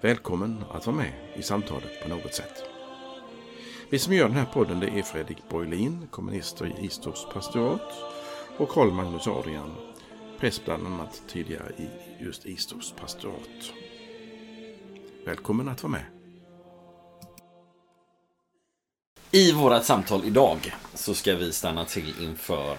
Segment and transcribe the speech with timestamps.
[0.00, 2.64] Välkommen att vara med i samtalet på något sätt.
[3.90, 7.92] Vi som gör den här podden det är Fredrik Borglin, kommunister i Istorps pastorat
[8.58, 9.74] och Karl Magnus Adrian,
[10.38, 11.88] präst bland annat tidigare i
[12.24, 13.72] just Istorps pastorat.
[15.24, 16.04] Välkommen att vara med.
[19.30, 22.76] I vårt samtal idag så ska vi stanna till inför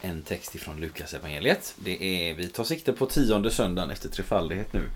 [0.00, 1.74] en text ifrån Lukas evangeliet.
[1.78, 4.90] Det är, vi tar sikte på tionde söndagen efter trefaldighet nu.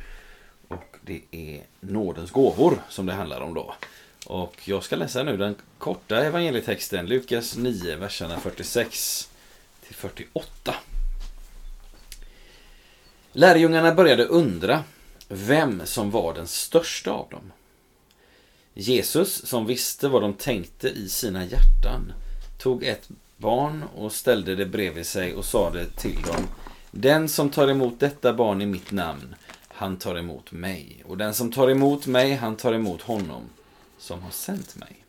[0.75, 3.75] Och det är nådens gåvor som det handlar om då.
[4.27, 9.29] Och jag ska läsa nu den korta evangelietexten, Lukas 9, verserna 46
[9.87, 10.75] till 48.
[13.33, 14.85] Lärjungarna började undra
[15.29, 17.53] vem som var den största av dem.
[18.75, 22.13] Jesus, som visste vad de tänkte i sina hjärtan,
[22.59, 26.47] tog ett barn och ställde det bredvid sig och sade till dem
[26.91, 29.35] Den som tar emot detta barn i mitt namn,
[29.75, 31.03] han tar emot mig.
[31.07, 33.43] Och den som tar emot mig, han tar emot honom
[33.99, 35.05] som har sänt mig.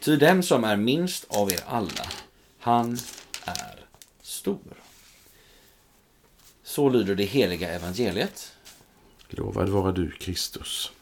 [0.00, 2.06] Ty den som är minst av er alla,
[2.58, 2.98] han
[3.44, 3.86] är
[4.22, 4.74] stor.
[6.64, 8.52] Så lyder det heliga evangeliet.
[9.28, 10.92] Lovad vara du Kristus.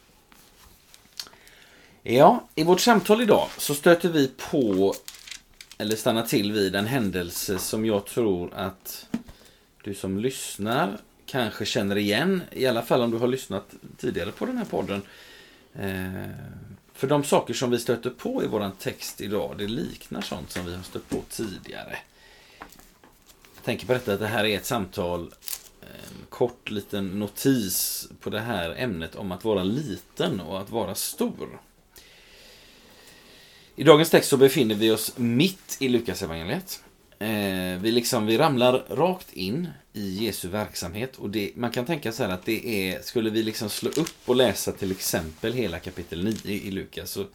[2.02, 4.94] Ja, i vårt samtal idag så stöter vi på,
[5.78, 9.06] eller stannar till vid en händelse som jag tror att
[9.84, 10.98] du som lyssnar
[11.34, 15.02] kanske känner igen, i alla fall om du har lyssnat tidigare på den här podden.
[15.74, 16.30] Eh,
[16.92, 20.66] för de saker som vi stöter på i våran text idag, det liknar sånt som
[20.66, 21.98] vi har stött på tidigare.
[23.54, 25.34] Jag tänker på detta att det här är ett samtal,
[25.80, 30.94] en kort liten notis på det här ämnet om att vara liten och att vara
[30.94, 31.60] stor.
[33.76, 36.83] I dagens text så befinner vi oss mitt i Lukas evangeliet.
[37.24, 41.16] Eh, vi, liksom, vi ramlar rakt in i Jesu verksamhet.
[41.16, 44.16] Och det, man kan tänka så här att det är, skulle vi liksom slå upp
[44.24, 47.26] och läsa till exempel hela kapitel 9 i Lukas så,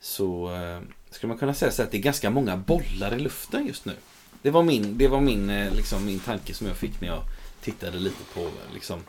[0.00, 3.66] så eh, skulle man kunna säga så att det är ganska många bollar i luften
[3.66, 3.94] just nu.
[4.42, 7.22] Det var min, det var min, eh, liksom, min tanke som jag fick när jag
[7.60, 9.00] tittade lite på liksom,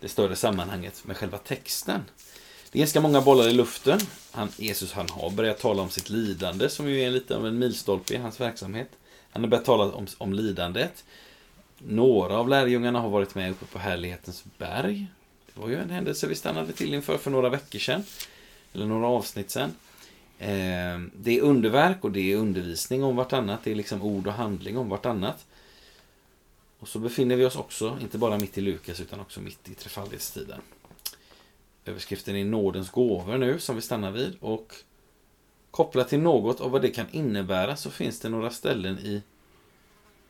[0.00, 2.00] det större sammanhanget med själva texten.
[2.70, 4.00] Det är ganska många bollar i luften.
[4.30, 7.58] Han, Jesus han har börjat tala om sitt lidande som ju är lite av en
[7.58, 8.88] milstolpe i hans verksamhet.
[9.30, 11.04] Han har börjat tala om, om lidandet.
[11.78, 15.06] Några av lärjungarna har varit med uppe på härlighetens berg.
[15.46, 18.02] Det var ju en händelse vi stannade till inför för några veckor sedan.
[18.72, 19.74] Eller några avsnitt sedan.
[20.38, 23.60] Eh, det är underverk och det är undervisning om vartannat.
[23.64, 25.46] Det är liksom ord och handling om vartannat.
[26.78, 29.74] Och så befinner vi oss också, inte bara mitt i Lukas, utan också mitt i
[29.74, 30.60] trefaldighetstiden.
[31.84, 34.36] Överskriften är nådens gåvor nu, som vi stannar vid.
[34.40, 34.74] Och
[35.70, 39.22] kopplat till något av vad det kan innebära så finns det några ställen i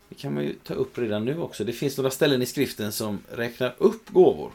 [0.09, 1.65] det kan man ju ta upp redan nu också.
[1.65, 4.53] Det finns några ställen i skriften som räknar upp gåvor.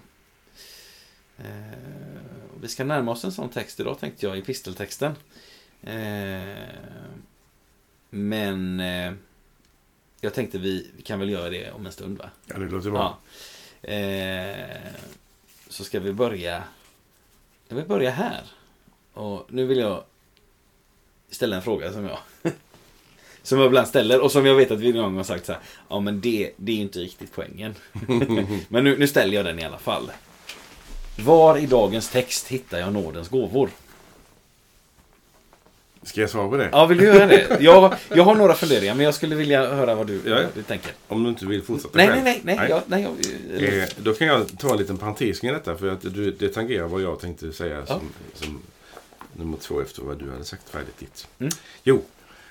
[1.38, 1.46] Eh,
[2.62, 5.16] vi ska närma oss en sån text idag tänkte jag, i pisteltexten.
[5.82, 6.58] Eh,
[8.10, 9.14] men eh,
[10.22, 12.30] jag tänkte vi, vi, kan väl göra det om en stund va?
[12.46, 13.18] Ja, det låter bra.
[13.82, 13.90] Ja.
[13.90, 14.92] Eh,
[15.70, 16.64] så ska vi börja
[17.68, 18.44] jag vill börja här.
[19.14, 20.04] Och nu vill jag
[21.34, 22.18] ställa en fråga som jag
[23.44, 25.52] som jag ibland ställer och som jag vet att vi någon gång har sagt så
[25.52, 25.62] här.
[25.90, 27.76] Ja men det, det är inte riktigt poängen.
[28.68, 30.12] men nu, nu ställer jag den i alla fall.
[31.20, 33.70] Var i dagens text hittar jag nådens gåvor?
[36.04, 36.70] Ska jag svara på det?
[36.72, 37.58] Ja, vill du göra det?
[37.60, 40.64] Jag, jag har några funderingar, men jag skulle vilja höra vad du, ja, vad du
[40.64, 40.92] tänker.
[41.08, 42.24] Om du inte vill fortsätta nej, själv.
[42.24, 42.70] Nej, nej, nej.
[42.70, 43.08] Jag, nej
[43.50, 46.50] jag, eh, då kan jag ta en liten parentes kring detta, för att du, det
[46.50, 47.86] tangerar vad jag tänkte säga Ja.
[47.86, 48.62] som, som
[49.34, 51.28] nummer två efter vad du hade sagt färdigt ditt.
[51.40, 51.52] Mm.
[51.84, 52.04] Jo,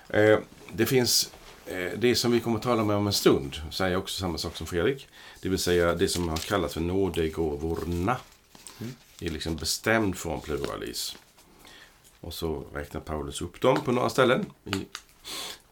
[0.08, 0.38] eh,
[0.72, 1.32] det finns
[1.66, 4.56] eh, det som vi kommer att tala med om en stund, säger också samma sak
[4.56, 5.08] som Fredrik.
[5.40, 8.16] Det vill säga det som har kallats för nådegåvorna.
[8.80, 8.94] Mm.
[9.20, 11.16] I liksom bestämd form pluralis.
[12.20, 14.86] Och så räknar Paulus upp dem på några ställen i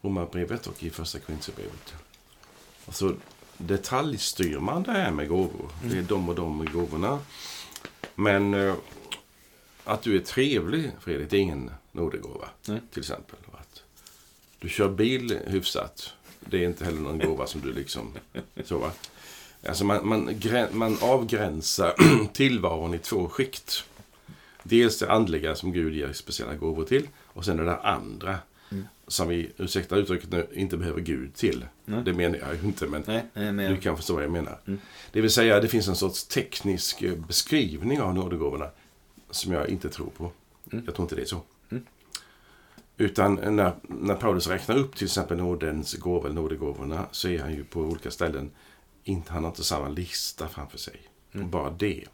[0.01, 1.93] Romarbrevet och i första Korinthierbrevet.
[2.85, 3.13] Och så
[3.57, 5.69] detaljstyr man det här med gåvor.
[5.83, 7.19] Det är de och de gåvorna.
[8.15, 8.75] Men eh,
[9.83, 12.49] att du är trevlig, Fredrik, det är ingen nådegåva.
[12.65, 12.79] Nej.
[12.91, 13.35] Till exempel.
[13.51, 13.83] Att
[14.59, 18.13] du kör bil hyfsat, det är inte heller någon gåva som du liksom...
[18.65, 18.91] Så va?
[19.67, 20.39] Alltså man, man,
[20.71, 21.93] man avgränsar
[22.33, 23.83] tillvaron i två skikt.
[24.63, 27.07] Dels det andliga som Gud ger speciella gåvor till.
[27.25, 28.39] Och sen det där andra.
[29.07, 31.65] Som vi, ursäkta uttrycket nu, inte behöver Gud till.
[31.85, 32.01] Nej.
[32.05, 34.59] Det menar jag ju inte men Nej, nej, men du kan förstå vad jag menar.
[35.11, 38.69] Det vill säga det finns en sorts teknisk beskrivning av nådegåvorna.
[39.31, 40.31] Som jag inte tror på.
[40.71, 41.41] Jag tror inte det är så.
[42.97, 47.53] Utan när, när Paulus räknar upp till exempel nådens gåvor, eller nådegåvorna, så är han
[47.53, 48.51] ju på olika ställen,
[49.03, 51.01] inte, han har inte samma lista framför sig.
[51.31, 52.05] Bara det.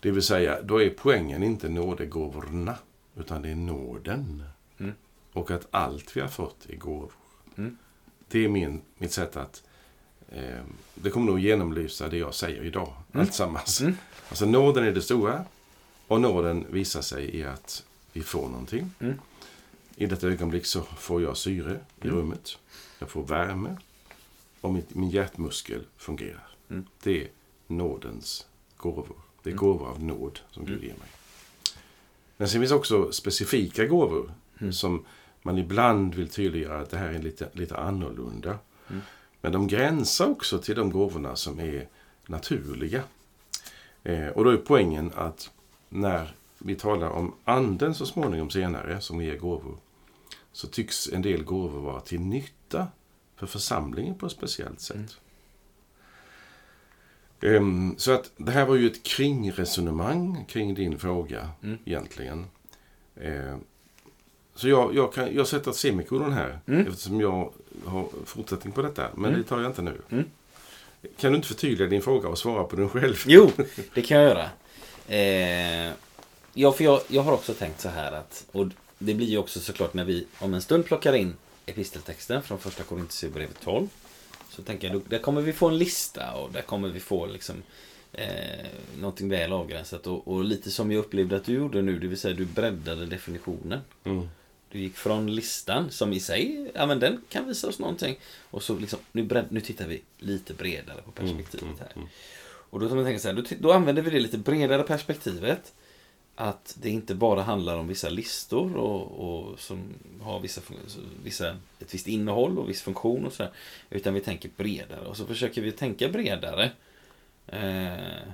[0.00, 2.78] Det vill säga, då är poängen inte nådegåvorna,
[3.16, 4.44] utan det är nåden.
[5.32, 7.12] Och att allt vi har fått är gåvor.
[8.28, 9.62] Det är min, mitt sätt att...
[10.28, 10.62] Eh,
[10.94, 12.92] det kommer nog genomlysa det jag säger idag.
[13.12, 13.82] Alltsammans.
[14.28, 15.44] Alltså nåden är det stora.
[16.08, 18.90] Och nåden visar sig i att vi får någonting.
[19.96, 22.58] I detta ögonblick så får jag syre i rummet.
[22.98, 23.76] Jag får värme.
[24.60, 26.48] Och mitt, min hjärtmuskel fungerar.
[27.02, 27.28] Det är
[27.66, 28.46] nådens
[28.76, 29.16] gåvor.
[29.42, 31.08] Det är gåvor av nåd som Gud ger mig.
[32.36, 34.32] Men sen finns också specifika gåvor.
[34.72, 35.04] Som
[35.42, 38.58] man ibland vill tydliggöra att det här är lite, lite annorlunda.
[39.40, 41.88] Men de gränsar också till de gåvorna som är
[42.26, 43.02] naturliga.
[44.02, 45.50] Eh, och då är poängen att
[45.88, 49.76] när vi talar om anden så småningom senare som ger gåvor.
[50.52, 52.88] Så tycks en del gåvor vara till nytta
[53.36, 55.16] för församlingen på ett speciellt sätt.
[57.40, 61.48] Ehm, så att det här var ju ett kringresonemang kring din fråga
[61.84, 62.46] egentligen.
[63.20, 63.60] Ehm,
[64.54, 67.52] så jag, jag, kan, jag sätter semikolon här eftersom jag
[67.84, 69.08] har fortsättning på detta.
[69.14, 70.02] Men det tar jag inte nu.
[71.16, 73.14] Kan du inte förtydliga din fråga och svara på den själv?
[73.26, 73.50] Jo,
[73.94, 74.50] det kan jag göra.
[75.08, 75.92] Eh,
[76.54, 78.66] ja, för jag, jag har också tänkt så här att, och
[78.98, 82.82] det blir ju också såklart när vi om en stund plockar in episteltexten från första
[82.82, 83.88] Korinthierbrevet 12.
[84.50, 87.62] Så tänker jag, där kommer vi få en lista och där kommer vi få liksom
[88.12, 88.66] eh,
[89.00, 90.06] någonting väl avgränsat.
[90.06, 93.06] Och, och lite som jag upplevde att du gjorde nu, det vill säga du breddade
[93.06, 93.80] definitionen.
[94.04, 94.28] Mm.
[94.70, 98.18] Du gick från listan, som i sig, ja men den kan visa oss någonting.
[98.50, 101.92] Och så liksom, nu, bredd, nu tittar vi lite bredare på perspektivet här.
[102.70, 105.74] Och då, tänka så här, då, då använder vi det lite bredare perspektivet.
[106.34, 110.60] Att det inte bara handlar om vissa listor och, och som har vissa,
[111.24, 113.52] vissa, ett visst innehåll och viss funktion och sådär.
[113.90, 115.00] Utan vi tänker bredare.
[115.00, 116.70] Och så försöker vi tänka bredare.
[117.46, 118.28] Eh,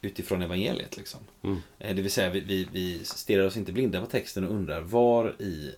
[0.00, 1.20] utifrån evangeliet liksom.
[1.42, 1.62] Mm.
[1.78, 4.80] Eh, Det vill säga vi, vi, vi stirrar oss inte blinda på texten och undrar
[4.80, 5.74] var i,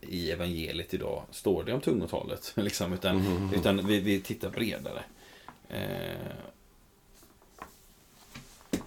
[0.00, 2.52] i evangeliet idag står det om tungotalet.
[2.56, 5.02] Liksom, utan utan vi, vi tittar bredare.
[5.68, 6.32] Eh,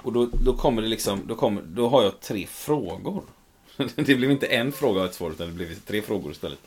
[0.05, 3.23] och då, då kommer det liksom, då, kommer, då har jag tre frågor.
[3.95, 6.59] det blev inte en fråga och ett svar utan det blev tre frågor istället.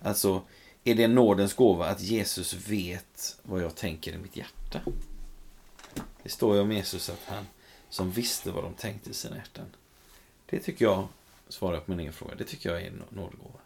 [0.00, 0.42] Alltså,
[0.84, 4.80] är det en nådens gåva att Jesus vet vad jag tänker i mitt hjärta?
[6.22, 7.46] Det står ju om Jesus att han
[7.88, 9.66] som visste vad de tänkte i sina hjärtan.
[10.46, 11.08] Det tycker jag,
[11.48, 13.58] svarar jag på min egen fråga, det tycker jag är en nå- nådegåva.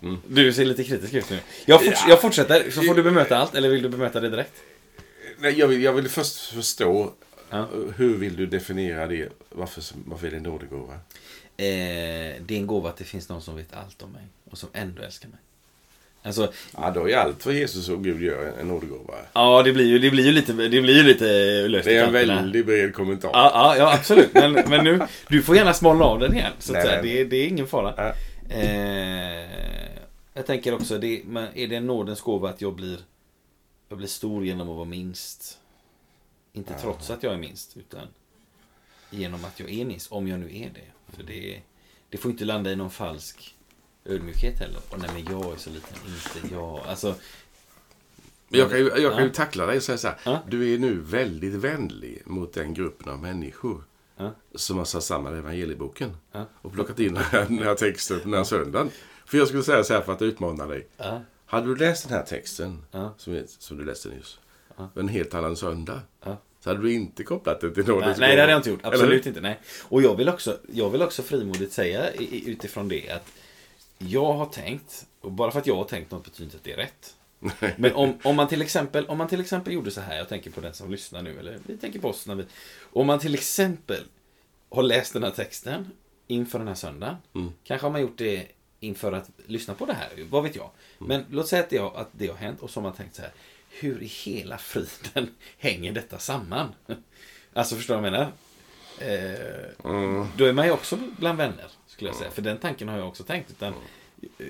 [0.00, 0.18] Mm.
[0.28, 1.40] Du ser lite kritisk ut nu.
[1.66, 4.62] Jag, forts- jag fortsätter, så får du bemöta allt, eller vill du bemöta det direkt?
[5.38, 7.12] Nej, jag, vill, jag vill först förstå
[7.50, 7.66] Ja.
[7.96, 9.28] hur vill du definiera det?
[9.50, 10.92] Varför, varför är det en nådegåva?
[11.56, 14.58] Eh, det är en gåva att det finns någon som vet allt om mig och
[14.58, 15.38] som ändå älskar mig.
[16.22, 19.14] Alltså, Ja, då är allt vad Jesus och Gud gör en nådegåva.
[19.32, 21.24] ja det blir ju, det blir ju lite, det blir ju lite
[21.68, 23.30] löst Det är en väldigt bred kommentar.
[23.32, 24.34] Ja, ja, ja absolut.
[24.34, 26.52] Men, men nu, du får gärna smalna av den igen.
[26.58, 27.02] Så Nej, säga.
[27.02, 27.12] nej.
[27.14, 27.94] Det, är- det är ingen fara.
[27.96, 28.14] Ja.
[28.54, 29.44] Eh,
[30.34, 32.98] jag tänker också, det, men är det en nådens gåva att jag blir,
[33.94, 35.58] jag blir stor genom att vara minst?
[36.52, 38.08] Inte trots att jag är minst, utan
[39.10, 41.12] genom att jag är minst, om jag nu är det.
[41.16, 41.62] För det,
[42.08, 43.54] det får inte landa i någon falsk
[44.04, 44.80] ödmjukhet heller.
[44.90, 45.96] Och nej men jag är så liten,
[46.34, 46.78] inte jag.
[46.86, 47.14] Alltså,
[48.48, 49.34] Men Jag kan ju, jag kan ju Ja.
[49.34, 50.18] tackla dig och säga så här.
[50.24, 50.42] Ja.
[50.48, 53.84] Du är nu väldigt vänlig mot den gruppen av människor
[54.16, 54.32] Ja.
[54.54, 56.44] som har satt samman evangelieboken Ja.
[56.62, 58.90] och plockat in den här, den här texten den här söndagen.
[59.26, 60.86] För jag skulle säga så här för att utmana dig.
[61.46, 63.14] Hade du läst den här texten Ja.
[63.18, 64.38] som, som du läste nyss
[64.76, 64.90] Ja.
[64.94, 66.36] en helt annan söndag ja.
[66.60, 68.80] så hade du inte kopplat det till nådens nej, det hade jag inte gjort.
[68.82, 69.28] Eller Absolut hur?
[69.28, 69.40] inte.
[69.40, 69.60] Nej.
[69.82, 73.32] Och jag vill också, jag vill också frimodigt säga utifrån det att
[73.98, 76.72] jag har tänkt, och bara för att jag har tänkt något betyder inte att det
[76.72, 77.14] är rätt.
[77.76, 80.50] Men om, om, man till exempel, om man till exempel gjorde så här, jag tänker
[80.50, 82.44] på den som lyssnar nu, eller vi tänker på oss när vi...
[82.92, 84.02] Om man till exempel
[84.70, 85.90] har läst den här texten
[86.26, 87.16] inför den här söndagen.
[87.34, 87.52] Mm.
[87.64, 88.46] Kanske har man gjort det
[88.84, 90.70] inför att lyssna på det här, vad vet jag.
[90.98, 93.14] Men låt säga att det, har, att det har hänt och så har man tänkt
[93.14, 93.30] så här.
[93.70, 96.68] Hur i hela friden hänger detta samman?
[97.56, 98.32] Alltså förstår du vad jag menar?
[98.98, 100.26] Eh, Mm.
[100.36, 102.30] Då är man ju också bland vänner, skulle jag säga.
[102.30, 103.50] För den tanken har jag också tänkt.
[103.50, 103.74] Utan,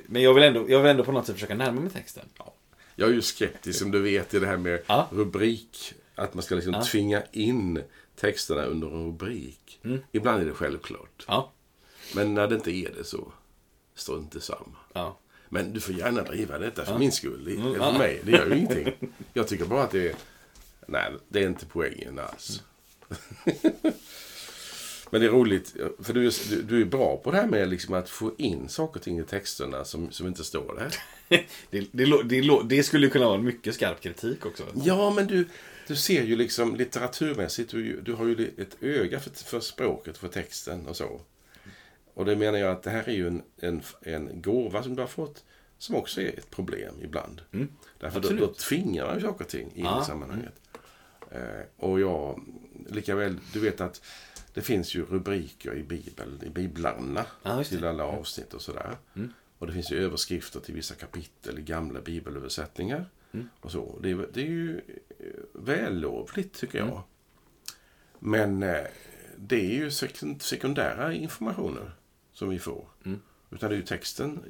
[0.06, 2.24] men jag vill, ändå, jag vill ändå på något sätt försöka närma mig texten.
[2.96, 5.08] Jag är ju skeptisk som du vet i det här med Ja.
[6.14, 6.84] att man ska liksom Ja.
[6.84, 7.82] tvinga in
[8.16, 9.80] texterna under en rubrik.
[9.84, 10.00] Mm.
[10.12, 11.24] Ibland är det självklart.
[11.28, 11.52] Ja.
[12.14, 13.32] Men när det inte är det så,
[13.94, 14.76] strunt samma.
[14.92, 15.18] Ja.
[15.48, 16.98] Men du får gärna driva detta för Ja.
[16.98, 17.44] min skull.
[17.44, 18.92] Det, Mm, för mig, det gör ju ingenting.
[19.32, 20.14] Jag tycker bara att det är...
[20.86, 22.62] Nej, det är inte poängen alls.
[25.10, 27.68] Men det är roligt, för du, är- du, du är bra på det här med
[27.68, 30.94] liksom att få in saker och ting i texterna som, som inte står där.
[31.70, 34.64] Det, det, det, det skulle kunna vara mycket skarp kritik också.
[34.84, 35.48] Ja, men du,
[35.86, 40.28] du ser ju liksom litteraturmässigt, du, du har ju ett öga för, för språket, för
[40.28, 41.20] texten och så.
[42.14, 45.02] Och det menar jag att det här är ju en, en, en gåva som du
[45.02, 45.44] har fått,
[45.78, 47.40] som också är ett problem ibland.
[47.52, 47.68] Mm.
[47.98, 48.40] Därför då, Absolut.
[48.48, 50.54] då tvingar man ju saker och ting in Ja, i sammanhanget.
[51.30, 52.40] Eh, och jag,
[52.90, 54.02] lika väl, du vet att
[54.54, 57.64] det finns ju rubriker i Bibeln, i biblarna, det.
[57.64, 58.96] till alla avsnitt och sådär.
[59.16, 59.32] Mm.
[59.58, 63.06] Och det finns ju överskrifter till vissa kapitel i gamla bibelöversättningar.
[63.32, 63.48] Mm.
[63.60, 63.98] Och så.
[64.02, 66.88] Det, är, det är ju eh, vällovligt, tycker jag.
[66.88, 67.00] Mm.
[68.18, 68.84] Men eh,
[69.36, 71.90] det är ju sek- sekundära informationer
[72.34, 72.88] som vi får.
[73.04, 73.20] Mm.
[73.50, 74.40] Utan det är ju texten.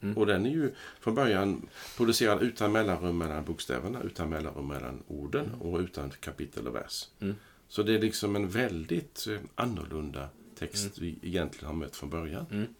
[0.00, 0.16] Mm.
[0.16, 5.54] Och den är ju från början producerad utan mellanrum mellan bokstäverna, utan mellanrum mellan orden
[5.60, 7.08] och utan kapitel och vers.
[7.20, 7.36] Mm.
[7.68, 12.46] Så det är liksom en väldigt eh, annorlunda text vi egentligen har mött från början.
[12.50, 12.74] Mm.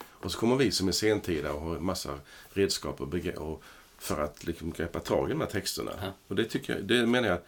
[0.00, 2.18] Och så kommer vi som är sentida och har massa
[2.52, 3.62] redskap och, begre- och
[3.98, 5.92] för att liksom greppa tag i de här texterna.
[6.00, 6.12] Ja.
[6.26, 7.38] Och det, tycker jag, det menar jag,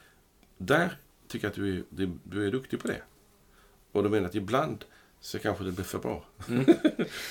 [0.59, 0.97] där
[1.29, 3.03] tycker jag att du är, du är duktig på det.
[3.93, 4.85] Och då menar jag att ibland
[5.25, 6.25] så kanske det blir för bra.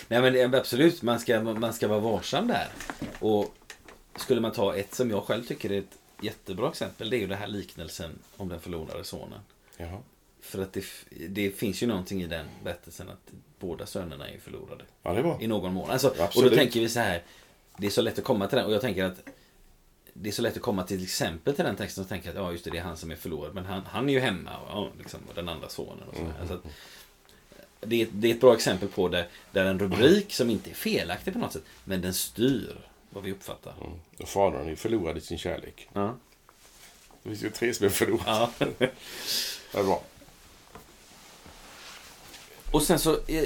[0.07, 2.67] Nej men det- absolut, man ska, man ska vara varsam där.
[3.19, 3.55] Och
[4.15, 7.09] skulle man ta ett som jag själv tycker är ett jättebra exempel.
[7.09, 9.39] Det är ju den här liknelsen om den förlorade sonen.
[9.77, 9.97] Jaha.
[10.41, 10.83] För att det,
[11.29, 14.83] det finns ju någonting i den berättelsen att båda sönerna är förlorade.
[15.03, 15.43] Ja, det var.
[15.43, 15.89] I någon mån.
[15.89, 17.23] Alltså, och då tänker vi så här.
[17.77, 18.65] Det är så lätt att komma till den.
[18.67, 19.19] Och jag tänker att
[20.13, 22.51] det är så lätt att komma till exempel till den texten och tänka att ja,
[22.51, 23.55] just det, det är han som är förlorad.
[23.55, 26.07] Men han, han är ju hemma och, ja, liksom, och den andra sonen.
[26.09, 26.33] Och så Mm.
[26.39, 26.47] här.
[26.47, 26.63] så att,
[27.81, 30.73] det, är, det är ett bra exempel på där, där en rubrik som inte är
[30.73, 32.75] felaktig på något sätt, men den styr
[33.09, 33.73] vad vi uppfattar.
[33.81, 33.93] Mm.
[34.19, 35.89] Och fadern är ju förlorad i sin kärlek.
[35.93, 36.15] Ja.
[37.23, 38.23] Det finns ju tre som är förlorade.
[38.25, 38.51] Ja.
[39.71, 40.03] Det är bra.
[42.71, 43.43] Och sen så, eh,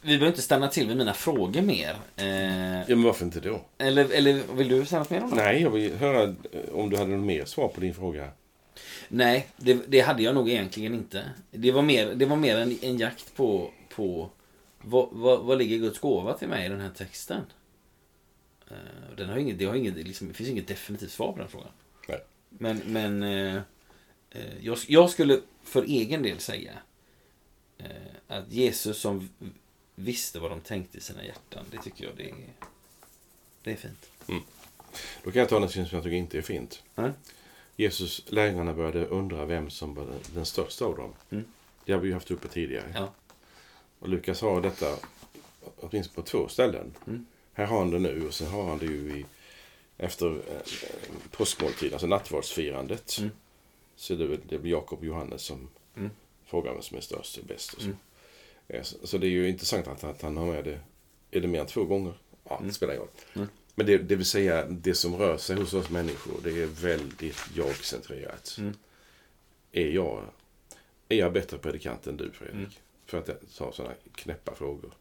[0.00, 1.96] vi behöver inte stanna till vid mina frågor mer.
[2.16, 2.26] Eh,
[2.78, 3.60] Ja, men varför inte då?
[3.78, 5.36] eller, eller vill du säga något mer om det?
[5.36, 6.34] Nej, jag vill höra eh,
[6.72, 8.28] om du hade något mer svar på din fråga.
[9.16, 11.30] Nej, det, det hade jag nog egentligen inte.
[11.50, 14.30] Det var mer, det var mer en, en jakt på, på
[14.78, 17.42] vad, vad, vad ligger Guds gåva till mig i den här texten?
[18.70, 21.48] Eh, Den har inget, det, har inget, liksom, det finns inget definitivt svar på den
[21.48, 21.68] frågan.
[22.08, 22.20] Nej.
[22.48, 23.62] Men, men eh,
[24.60, 26.72] jag, jag skulle för egen del säga
[28.28, 29.28] att Jesus som
[29.94, 32.34] visste vad de tänkte i sina hjärtan, det tycker jag det är,
[33.62, 34.10] det är fint.
[35.24, 36.82] Då kan jag ta något som jag tycker inte är fint.
[36.94, 37.10] Nej?
[37.76, 41.12] Jesus, lärjungarna började undra vem som var den, största av dem.
[41.30, 41.44] Mm.
[41.84, 42.92] Det har vi ju haft uppe tidigare.
[42.94, 43.12] Ja.
[43.98, 44.96] Och Lukas har detta
[45.80, 46.94] åtminstone på två ställen.
[47.06, 47.26] Mm.
[47.52, 49.24] Här har han det nu och sen har han det ju i,
[49.98, 50.60] efter eh,
[51.30, 53.18] påskmåltiden, alltså nattvardsfirandet.
[53.18, 53.30] Mm.
[53.96, 56.10] Så det, det blir Jakob och Johannes som Mm.
[56.44, 57.72] frågar vem som är störst och bäst.
[57.72, 57.86] Och så.
[57.86, 57.96] Mm.
[58.68, 60.78] Eh, så, så det är ju intressant att, att han har med det.
[61.30, 62.14] Är det mer än två gånger?
[62.48, 63.46] Ja, det spelar ingen roll.
[63.74, 67.36] Men det, det vill säga, det som rör sig hos oss människor, det är väldigt
[67.54, 68.56] jag-centrerat.
[68.58, 68.74] Mm.
[69.72, 70.24] Är, jag,
[71.08, 72.54] är jag bättre predikant än du, Fredrik?
[72.56, 72.70] Mm.
[73.06, 74.92] För att ta sådana knäppa frågor.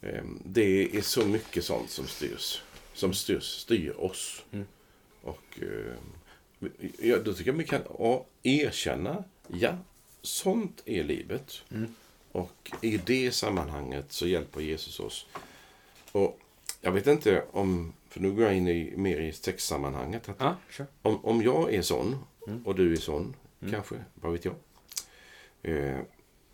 [0.00, 2.62] Ehm, Det är så mycket sånt som styrs.
[2.94, 4.44] Som styrs, styr oss.
[4.52, 4.66] Mm.
[5.22, 7.82] Och ehm, ja, då tycker jag vi kan
[8.42, 9.78] erkänna, ja,
[10.22, 11.62] sånt är livet.
[11.70, 11.94] Mm.
[12.32, 15.26] Och i det sammanhanget så hjälper Jesus oss.
[16.12, 16.39] Och
[16.80, 20.28] jag vet inte om, för nu går jag in i, mer i textsammanhanget.
[20.28, 20.86] Att Ja, kör.
[21.02, 22.66] om, om jag är sån Mm.
[22.66, 23.72] och du är sån, Mm.
[23.74, 24.54] kanske, vad vet jag.
[25.62, 26.00] Eh,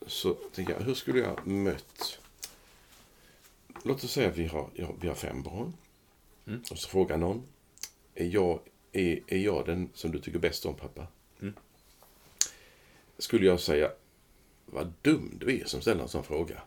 [0.07, 2.19] så tänker jag, hur skulle jag mött...
[3.83, 5.73] Låt oss säga att vi har, ja, vi har fem barn.
[6.47, 6.63] Mm.
[6.71, 7.43] Och så frågar någon,
[8.15, 8.61] är jag,
[8.93, 11.07] är, är jag den som du tycker bäst om pappa?
[11.41, 11.55] Mm.
[13.19, 13.91] Skulle jag säga,
[14.67, 16.63] vad dum du är som ställer en sån fråga.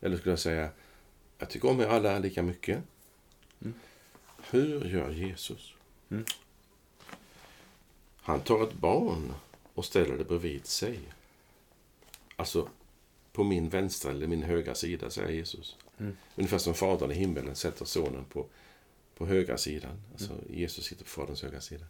[0.00, 0.68] Eller skulle jag säga,
[1.38, 2.82] jag tycker om er alla lika mycket.
[3.60, 3.74] Mm.
[4.50, 5.74] Hur gör Jesus?
[6.10, 6.24] Mm.
[8.16, 9.34] Han tar ett barn
[9.74, 10.98] och ställer det bredvid sig.
[12.36, 12.68] Alltså,
[13.32, 15.76] på min vänstra eller min högra sida, säger Jesus.
[15.98, 16.16] Mm.
[16.36, 18.46] Ungefär som Fadern i himmelen sätter sonen på,
[19.16, 20.02] på högra sidan.
[20.12, 21.84] Alltså, Jesus sitter på Faderns högra sida.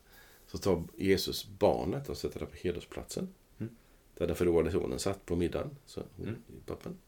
[0.46, 3.34] Så tar Jesus barnet och sätter det på hedersplatsen.
[3.58, 3.76] Mm.
[4.14, 5.70] Där den förlorade sonen satt på middagen.
[5.86, 6.36] Så, Mm.
[6.66, 6.98] pappan.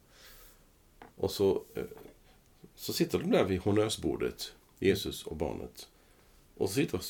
[1.17, 1.85] Och så, eh,
[2.77, 5.89] så sitter de där vid honnörsbordet, Jesus och barnet.
[6.57, 7.01] Och så sitter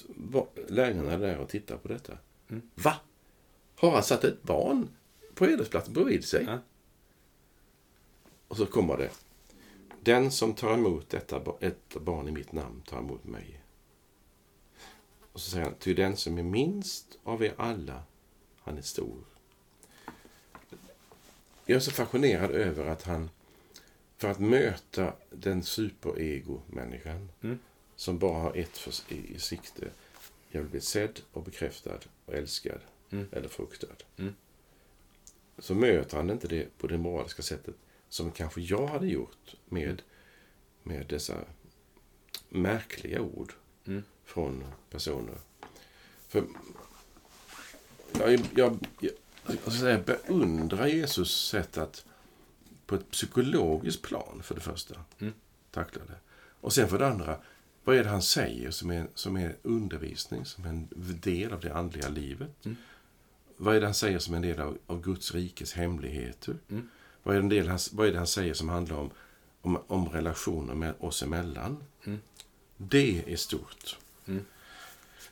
[0.69, 2.19] lärjungarna där och tittar på detta.
[2.75, 2.95] Va?
[3.77, 4.89] Har han satt ett barn
[5.35, 6.45] på hedersplatsen bredvid sig?
[6.45, 6.59] Ja.
[8.49, 9.11] Och så kommer det.
[10.01, 13.63] Den som tar emot detta ett barn i mitt namn tar emot mig.
[15.33, 18.03] Och så säger han, ty den som är minst av er alla,
[18.61, 19.19] han är stor.
[21.67, 23.31] Jag är så fascinerad över att han,
[24.17, 27.59] för att möta den superego-människan Mm.
[27.97, 29.89] som bara har ett för, i, i sikte.
[30.51, 32.81] Jag vill bli sedd och bekräftad och älskad
[33.11, 33.29] Mm.
[33.33, 33.97] eller fruktad.
[34.17, 34.35] Mm.
[35.59, 37.75] Så möter han inte det på det moraliska sättet
[38.09, 40.03] som kanske jag hade gjort med,
[40.83, 41.35] med dessa
[42.49, 43.53] märkliga ord
[43.87, 44.03] Mm.
[44.25, 45.39] från personer.
[46.29, 46.45] För
[48.13, 49.13] jag, jag, jag,
[49.65, 52.05] jag säga, beundrar Jesus sätt att
[52.87, 55.35] på ett psykologiskt plan för det första Mm.
[55.71, 56.19] tackla det.
[56.61, 57.39] Och sen för det andra,
[57.85, 60.89] vad är det han säger som är, som är undervisning, som är en
[61.21, 62.65] del av det andliga livet?
[62.65, 62.77] Mm.
[63.57, 66.57] Vad är det han säger som en del av, av Guds rikes hemligheter?
[66.71, 66.89] Mm.
[67.23, 69.11] Vad, är en del, han- vad är det han säger som handlar om,
[69.61, 71.83] om, om relationer med oss emellan?
[72.05, 72.19] Mm.
[72.77, 73.99] Det är stort.
[74.27, 74.45] Mm.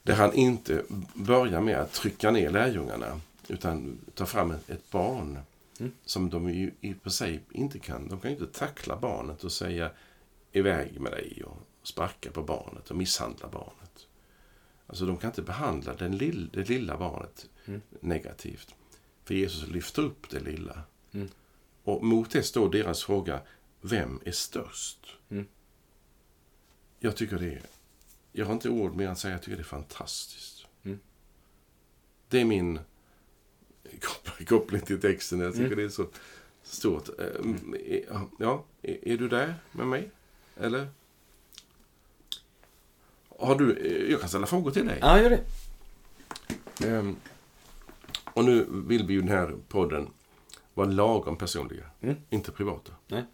[0.02, 0.82] Där han inte
[1.14, 5.38] börjar med att trycka ner lärjungarna utan tar fram ett barn
[5.80, 5.92] Mm.
[6.04, 8.08] som de ju i sig inte kan.
[8.08, 9.90] De kan ju inte tackla barnet och säga
[10.52, 14.06] iväg med dig och sparka på barnet och misshandla barnet.
[14.86, 17.82] Alltså de kan inte behandla den lill, det lilla barnet Mm.
[18.00, 18.74] negativt.
[19.24, 20.82] För Jesus lyfter upp det lilla.
[21.12, 21.28] Mm.
[21.84, 23.40] Och mot det står deras fråga,
[23.80, 25.16] vem är störst?
[25.28, 25.46] Mm.
[26.98, 27.62] Jag tycker det är,
[28.32, 30.66] jag har inte ord mer än att säga, jag tycker det är fantastiskt.
[30.82, 31.00] Mm.
[32.28, 32.80] Det är min
[34.00, 35.40] kop- koppling till texten.
[35.40, 35.78] Jag tycker Mm.
[35.78, 36.06] det är så
[36.62, 37.08] stort.
[37.18, 40.10] Eh, är- Ja, är är du där med mig?
[40.56, 40.88] Eller?
[43.38, 44.98] Har du, eh, jag kan ställa frågor till dig.
[45.00, 45.44] Ja, gör det.
[46.88, 47.16] Ehm,
[48.24, 50.08] och nu vill vi ju den här podden
[50.74, 52.16] vara lagom personliga, Mm.
[52.30, 52.92] inte privata.
[53.08, 53.24] Nej.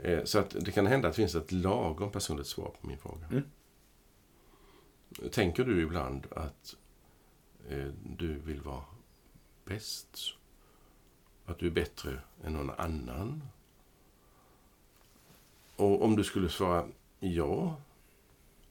[0.00, 2.98] Eh, så att det kan hända att det finns ett lagom personligt svar på min
[2.98, 3.26] fråga.
[3.30, 3.42] Mm.
[5.32, 6.76] Tänker du ibland att
[7.68, 7.86] eh,
[8.16, 8.84] du vill vara
[9.64, 10.18] bäst?
[11.46, 13.42] Att du är bättre än någon annan?
[15.76, 16.86] Och om du skulle svara
[17.20, 17.76] ja,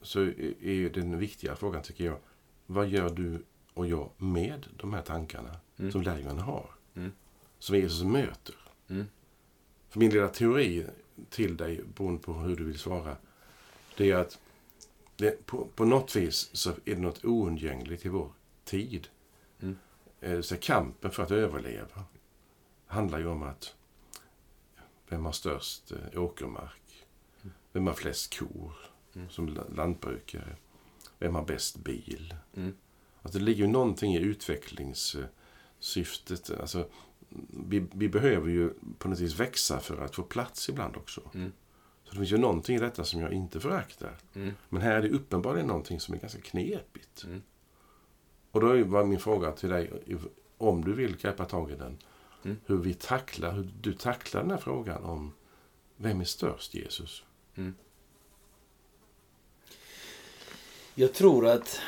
[0.02, 2.18] så är den viktiga frågan tycker jag,
[2.66, 5.92] vad gör du och jag med de här tankarna Mm.
[5.92, 6.70] som lärjungarna har?
[6.96, 7.12] Mm.
[7.60, 8.56] Som Jesus möter.
[8.88, 9.06] Mm.
[9.90, 10.86] För min lilla teori
[11.30, 13.18] till dig, beroende på hur du vill svara,
[13.98, 14.40] det är att
[15.16, 18.32] det, på, på något vis så är det något oundgängligt i vår
[18.64, 19.08] tid.
[20.24, 20.36] Mm.
[20.38, 22.04] Eh, Så kampen för att överleva
[22.88, 23.76] handlar ju om att
[25.10, 27.06] vem har störst eh, åkermark?
[27.72, 28.74] Vem har flest kor
[29.16, 29.30] Mm.
[29.30, 30.56] som la- lantbrukare?
[31.20, 32.36] Vem har bäst bil?
[32.56, 32.74] Mm.
[33.22, 36.52] Alltså det ligger ju någonting i utvecklingssyftet.
[36.60, 36.90] Alltså,
[37.50, 41.32] vi, vi behöver ju på något vis växa för att få plats ibland också.
[41.34, 41.52] Mm.
[42.04, 44.18] Så det finns ju någonting i detta som jag inte föraktar.
[44.34, 44.54] Mm.
[44.70, 47.26] Men här är det uppenbarligen någonting som är ganska knepigt.
[48.54, 48.68] Mm.
[48.72, 49.92] Och då var min fråga till dig,
[50.58, 51.98] om du vill greppa tag i den,
[52.46, 52.58] Mm.
[52.66, 55.34] hur vi tacklar, hur du tacklar den här frågan om
[55.98, 57.24] vem är störst, Jesus?
[60.96, 61.82] Jag tror att...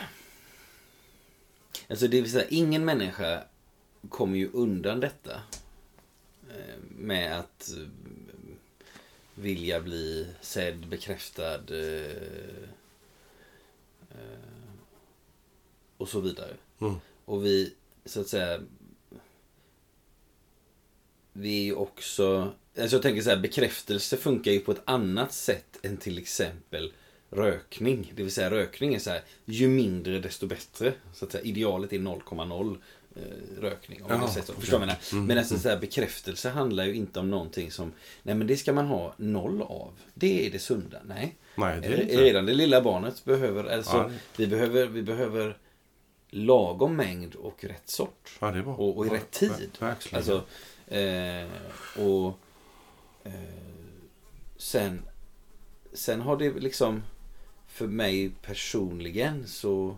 [1.90, 3.44] Alltså det vill säga, ingen människa
[4.10, 5.42] kommer ju undan detta.
[6.50, 7.88] eh, Med att eh,
[9.36, 12.70] vilja bli sedd, bekräftad eh,
[15.98, 16.54] och så vidare.
[16.82, 16.96] Mm.
[17.26, 17.74] Och vi,
[18.06, 18.60] så att säga,
[21.34, 25.34] vi är ju också, alltså jag tänker så här, bekräftelse funkar ju på ett annat
[25.34, 26.94] sätt än till exempel
[27.30, 28.14] rökning.
[28.16, 30.94] Det vill säga rökning är så här, ju mindre desto bättre.
[31.14, 32.78] Så att säga, idealet är 0,0
[33.16, 33.22] eh,
[33.62, 34.04] rökning.
[34.04, 34.54] Om man säger så.
[34.54, 34.96] Förstår vad jag?
[35.12, 37.92] Mm, Men alltså, så här, bekräftelse handlar ju inte om någonting som,
[38.24, 39.94] nej men det ska man ha noll av.
[40.14, 41.02] Det är det sunda.
[41.06, 41.36] Nej.
[41.56, 42.24] Nej, det är Re- inte.
[42.24, 45.58] Redan det lilla barnet behöver, alltså, Ja, vi behöver, vi behöver
[46.36, 48.38] lagom mängd och rätt sort.
[48.40, 48.76] Ja, bra.
[48.76, 49.70] Och, och i Ja, rätt tid.
[49.80, 50.18] Verkligen.
[50.18, 50.44] Alltså,
[50.96, 51.48] eh,
[52.06, 52.40] och
[53.24, 53.34] eh,
[54.58, 55.02] sen,
[55.94, 57.04] sen har det liksom
[57.68, 59.98] för mig personligen så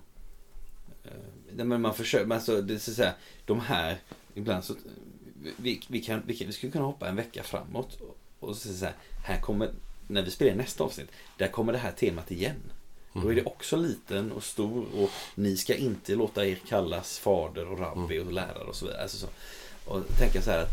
[1.03, 3.13] eh, men man försöker, alltså, det är så säga,
[3.45, 3.97] de här,
[4.33, 4.75] ibland så
[5.57, 8.73] vi, vi, kan, vi, kan, vi skulle kunna hoppa en vecka framåt och, och så
[8.73, 8.93] säga,
[9.25, 9.71] här kommer,
[10.07, 12.61] när vi spelar nästa avsnitt, där kommer det här temat igen.
[13.21, 17.71] Då är det också liten och stor och ni ska inte låta er kallas fader
[17.71, 19.01] och rabbi och lärare och så vidare.
[19.01, 19.27] Alltså så.
[19.85, 20.71] Och tänka så här att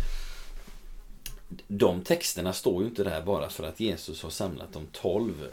[1.68, 5.48] de texterna står ju inte där bara för att Jesus har samlat de tolv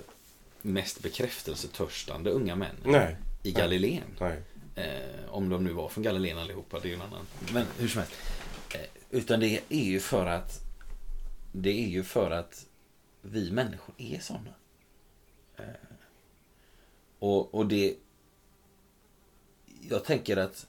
[0.61, 3.15] mest bekräftelsetörstande unga männen Nej.
[3.43, 3.51] i.
[3.51, 4.17] Galileen.
[4.19, 4.41] Nej.
[4.75, 7.25] Eh, om de nu var från Galileen allihopa, det är ju en annan.
[7.53, 8.15] Men hur som helst.
[8.73, 10.59] Eh, utan det är ju för att
[11.51, 12.65] det är ju för att
[13.21, 14.53] vi människor är sådana.
[15.57, 15.65] Eh,
[17.21, 17.95] och, och det...
[19.89, 20.67] Jag tänker att...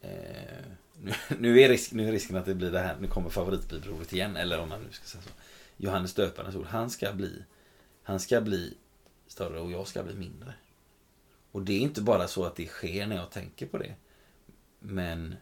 [0.00, 0.66] Eh,
[1.02, 4.12] nu, nu, är risk, nu är risken att det blir det här, nu kommer favoritbibelordet
[4.12, 5.30] igen, eller om man nu ska säga så.
[5.76, 7.44] Johannes döparens ord, han ska bli,
[8.02, 8.74] han ska bli
[9.26, 10.54] större och jag ska bli mindre.
[11.52, 13.94] Och det är inte bara så att det sker när jag tänker på det.
[14.78, 15.36] Men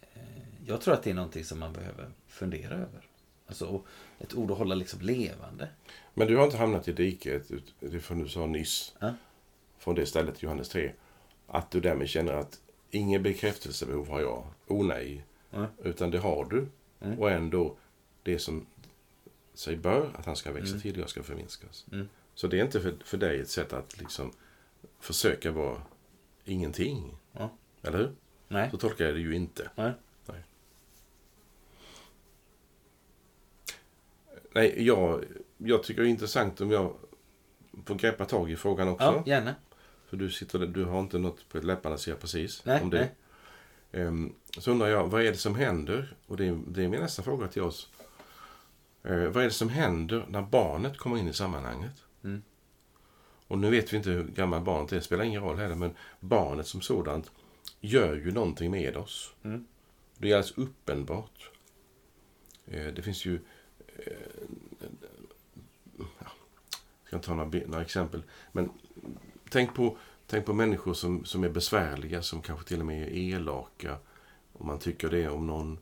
[0.00, 3.08] eh, jag tror att det är någonting som man behöver fundera över.
[3.46, 3.84] Alltså
[4.18, 5.68] ett ord att hålla liksom levande.
[6.14, 7.50] Men du har inte hamnat i diket,
[8.02, 9.14] som du sa nyss, Ja.
[9.78, 10.92] från det stället, Johannes 3.
[11.46, 14.46] Att du därmed känner att ingen bekräftelsebehov har jag.
[14.66, 15.24] Oh nej.
[15.50, 15.66] Ja.
[15.84, 16.66] Utan det har du.
[17.00, 17.18] Mm.
[17.18, 17.76] Och ändå
[18.22, 18.66] det som
[19.54, 20.80] sig bör, att han ska växa Mm.
[20.80, 21.86] till jag ska förminskas.
[21.92, 22.08] Mm.
[22.34, 24.32] Så det är inte för, för dig ett sätt att liksom
[25.00, 25.82] försöka vara
[26.44, 27.16] ingenting.
[27.32, 27.50] Ja.
[27.82, 28.12] Eller hur?
[28.48, 28.70] Nej.
[28.70, 29.70] Så tolkar jag det ju inte.
[29.74, 29.92] Nej.
[34.56, 35.24] Nej, jag,
[35.56, 36.94] jag tycker det är intressant om jag
[37.84, 39.04] får greppa tag i frågan också.
[39.04, 39.54] Ja, gärna.
[40.06, 42.64] För du sitter du har inte något på läpparna ser jag precis.
[42.64, 43.10] Nej, om det.
[43.90, 44.02] nej.
[44.02, 46.16] Ehm, så undrar jag, vad är det som händer?
[46.26, 47.88] Och det är, det är min nästa fråga till oss.
[49.02, 52.04] Eh, vad är det som händer när barnet kommer in i sammanhanget?
[52.24, 52.42] Mm.
[53.46, 55.94] Och nu vet vi inte hur gammal barnet är, det spelar ingen roll heller, men
[56.20, 57.30] barnet som sådant
[57.80, 59.34] gör ju någonting med oss.
[59.42, 59.66] Mm.
[60.18, 61.50] Det är alldeles uppenbart.
[62.66, 63.40] Eh, det finns ju...
[65.98, 68.70] Ja, jag ska inte ta några, några exempel, men
[69.50, 73.16] tänk på, tänk på människor som, som är besvärliga, som kanske till och med är
[73.16, 73.96] elaka.
[74.52, 75.78] Om man tycker det om någon,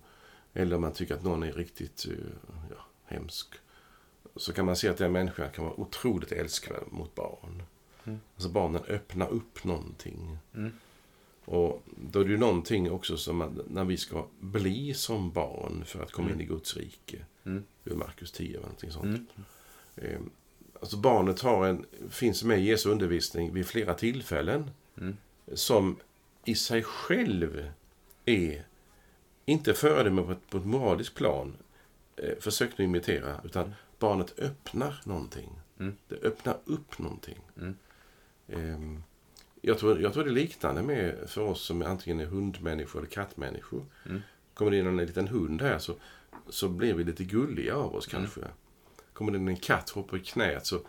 [0.52, 2.12] eller om man tycker att någon är riktigt eh,
[2.70, 3.54] ja, hemsk.
[4.36, 7.62] Så kan man se att den människan kan vara otroligt älskvärd mot barn.
[8.04, 8.20] Mm.
[8.34, 10.38] Alltså barnen öppnar upp någonting.
[10.54, 10.72] Mm.
[11.44, 15.84] Och då är det ju någonting också som att när vi ska bli som barn
[15.84, 16.40] för att komma Mm.
[16.40, 17.24] in i Guds rike.
[17.46, 17.64] Mm.
[17.84, 19.04] Ur Markus 10 eller någonting sånt.
[19.04, 19.24] Mm.
[19.96, 20.20] Eh,
[20.84, 24.70] Alltså barnet har en, finns med i Jesu undervisning vid flera tillfällen.
[24.98, 25.16] Mm.
[25.54, 25.96] Som
[26.44, 27.70] i sig själv
[28.24, 28.64] är,
[29.44, 31.56] inte föredöme på på ett moraliskt plan,
[32.16, 35.50] eh, försök nu imitera, utan barnet öppnar någonting.
[35.78, 35.96] Mm.
[36.08, 37.38] Det öppnar upp någonting.
[37.56, 37.76] Mm.
[38.48, 39.02] Ehm,
[39.60, 43.10] jag, tror, jag tror det är liknande med för oss som antingen är hundmänniskor eller
[43.10, 43.86] kattmänniskor.
[44.06, 44.20] Mm.
[44.54, 45.94] Kommer det in en liten hund här så,
[46.48, 48.40] så blir vi lite gulliga av oss kanske.
[49.12, 50.80] Kommer det en katt hoppar i knät så,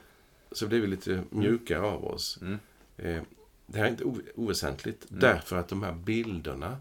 [0.52, 2.40] så blir vi lite mjukare av oss.
[2.42, 2.58] Mm.
[2.98, 3.22] Eh,
[3.68, 4.04] det här är inte
[4.36, 5.20] oväsentligt Mm.
[5.20, 6.78] därför att de här bilderna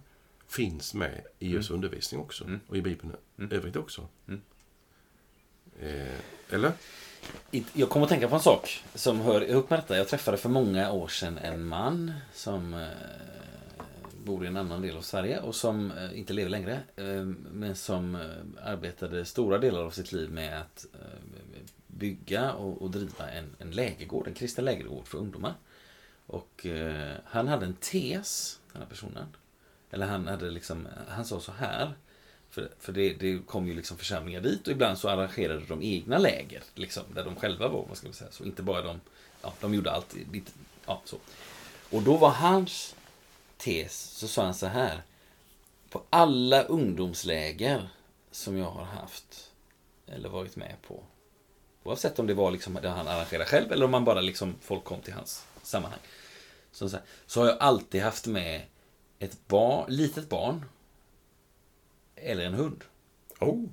[0.48, 1.74] finns med i Jesu Mm.
[1.74, 2.44] undervisning också.
[2.44, 2.60] Mm.
[2.68, 3.52] Och i Bibeln Mm.
[3.52, 4.08] övrigt också.
[4.28, 4.40] Mm.
[5.80, 6.18] Eh,
[6.50, 6.72] eller?
[7.72, 9.96] Jag kommer att tänka på en sak som hör ihop med detta.
[9.96, 12.88] Jag träffade för många år sedan en man som eh,
[14.24, 16.80] bor i en annan del av Sverige och som eh, inte lever längre.
[16.96, 20.86] Eh, men som eh, arbetade stora delar av sitt liv med att
[21.86, 25.54] bygga och, driva en, en lägergård, en kristen lägergård för ungdomar.
[26.26, 26.66] Och
[27.24, 29.26] han hade en tes, den här personen.
[29.90, 31.92] Eller han hade liksom, han sa så här.
[32.50, 36.18] För, för det, det kom ju liksom församlingar dit och ibland så arrangerade de egna
[36.18, 36.62] läger.
[36.74, 38.30] Liksom, där de själva var, vad ska vi säga.
[38.30, 39.00] Så inte bara de,
[39.42, 40.16] ja, de gjorde allt.
[40.86, 41.16] Ja, så.
[41.90, 42.93] Och då var hans
[43.64, 45.02] tes, så sa han så här.
[45.90, 47.88] På alla ungdomsläger
[48.30, 49.52] som jag har haft
[50.06, 51.02] eller varit med på.
[51.82, 54.84] Oavsett om det var liksom det han arrangerade själv eller om man bara liksom folk
[54.84, 56.00] kom till hans sammanhang.
[56.72, 58.62] Så, så, här, så har jag alltid haft med
[59.18, 60.64] ett barn, litet barn
[62.16, 62.84] eller en hund.
[63.40, 63.64] Oh,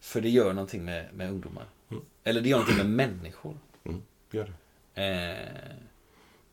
[0.00, 1.66] För det gör någonting med, med ungdomar.
[1.90, 2.04] Mm.
[2.24, 3.58] Eller det gör någonting med människor.
[3.84, 4.52] mm, gör
[4.94, 5.02] det.
[5.02, 5.76] Eh,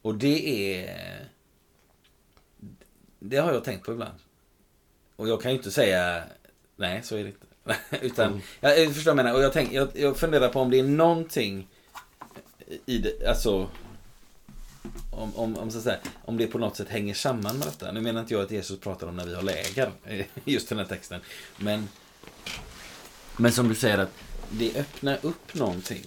[0.02, 1.30] och det är...
[3.20, 4.20] Det har jag tänkt på ibland.
[5.16, 6.24] Och jag kan ju inte säga
[6.76, 7.46] nej, så är det inte.
[8.06, 8.42] Utan, Mm.
[8.60, 9.38] jag, jag förstår vad jag menar.
[9.38, 11.68] Och jag, tänk, jag, jag funderar på om det är någonting
[12.86, 13.70] i det, alltså
[15.12, 17.92] om, om, om, så säga, om det på något sätt hänger samman med detta.
[17.92, 19.92] Nu menar inte jag att Jesus pratar om när vi har läger,
[20.46, 21.22] just den här texten.
[21.58, 21.90] Men,
[23.38, 24.12] men som du säger att
[24.50, 26.06] det öppnar upp någonting.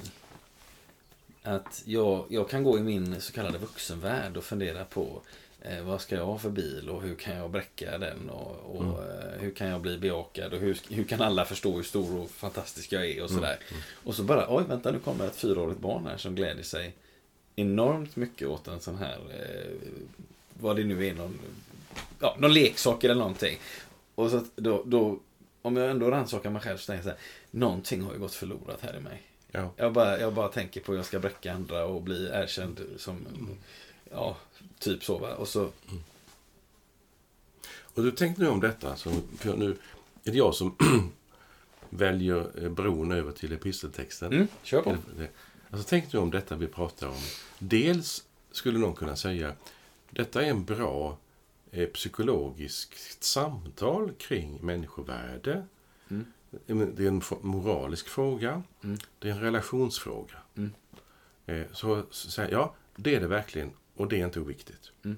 [1.42, 5.22] Att jag, jag kan gå i min så kallade vuxenvärld och fundera på
[5.64, 9.04] eh, vad ska jag ha för bil och hur kan jag bräcka den och, och
[9.04, 12.30] eh, hur kan jag bli bejakad och hur, hur kan alla förstå hur stor och
[12.30, 13.58] fantastisk jag är och sådär.
[14.04, 16.94] Och så bara, oj vänta nu kommer ett fyraårigt barn här som gläder sig
[17.56, 19.90] enormt mycket åt en sån här, eh,
[20.54, 21.38] vad det nu är, någon,
[22.20, 23.58] ja, någon leksak eller någonting.
[24.14, 25.18] Och så då, då,
[25.62, 28.34] om jag ändå rannsakar mig själv så tänker jag så här, någonting har ju gått
[28.34, 29.22] förlorat här i mig.
[29.50, 29.70] Ja.
[29.76, 33.26] Jag bara, jag bara tänker på att jag ska bräcka andra och bli erkänd som
[34.10, 34.36] ja,
[34.82, 35.34] typ så va.
[35.34, 35.70] Och så,
[37.94, 39.76] Och du tänk nu om detta, så, för nu
[40.24, 40.76] är det jag som
[41.90, 44.32] väljer eh, bron över till episteltexten.
[44.32, 44.96] mm, kör på.
[45.18, 45.28] Det-
[45.70, 47.20] Alltså tänk nu om detta vi pratar om.
[47.58, 49.52] Dels skulle någon kunna säga,
[50.10, 51.18] detta är en bra
[51.70, 55.66] eh, psykologiskt samtal kring människovärde.
[56.10, 56.26] Mm.
[56.96, 58.62] Det är en moralisk fråga.
[58.84, 58.98] Mm.
[59.18, 60.34] Det är en relationsfråga.
[60.56, 60.70] Mm.
[61.46, 63.70] Eh, så så ja, det är det verkligen.
[63.94, 64.92] Och det är inte oviktigt.
[65.04, 65.16] Mm.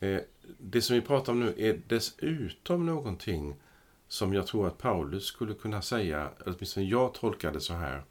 [0.00, 0.20] Eh,
[0.58, 3.54] det som vi pratar om nu är dessutom någonting
[4.08, 8.02] som jag tror att Paulus skulle kunna säga, åtminstone jag tolkar det så här,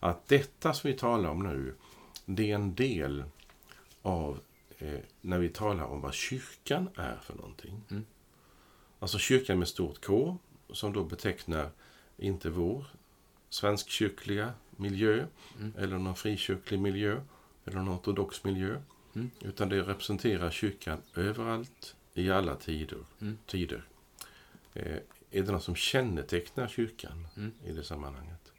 [0.00, 1.74] att detta som vi talar om nu,
[2.26, 3.24] det är en del
[4.02, 4.40] av
[4.78, 7.82] eh, när vi talar om vad kyrkan är för någonting.
[7.90, 8.04] Mm.
[8.98, 10.38] Alltså kyrkan med stort K,
[10.72, 11.70] som då betecknar
[12.16, 12.86] inte vår
[13.48, 15.26] svenskkyrkliga miljö,
[15.58, 15.72] Mm.
[15.78, 17.20] eller någon frikyrklig miljö,
[17.64, 18.80] eller någon ortodox miljö,
[19.14, 19.30] Mm.
[19.40, 22.98] utan det representerar kyrkan överallt, i alla tider.
[23.20, 23.38] Mm.
[23.46, 23.84] tider.
[24.74, 24.96] Eh,
[25.30, 27.52] är det något som kännetecknar kyrkan Mm.
[27.66, 28.52] i det sammanhanget?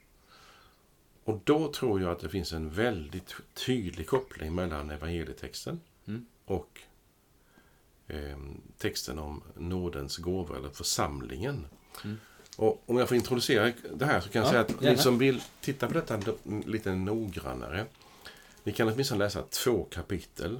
[1.23, 3.35] Och då tror jag att det finns en väldigt
[3.65, 6.25] tydlig koppling mellan evangelietexten Mm.
[6.45, 6.79] och
[8.07, 8.37] eh,
[8.77, 11.65] texten om nådens gåva, eller församlingen.
[12.03, 12.17] Mm.
[12.57, 15.17] Och om jag får introducera det här så kan jag Ja, säga att ni som
[15.17, 16.19] vill titta på detta
[16.65, 17.85] lite noggrannare,
[18.63, 20.59] ni kan åtminstone läsa två kapitel.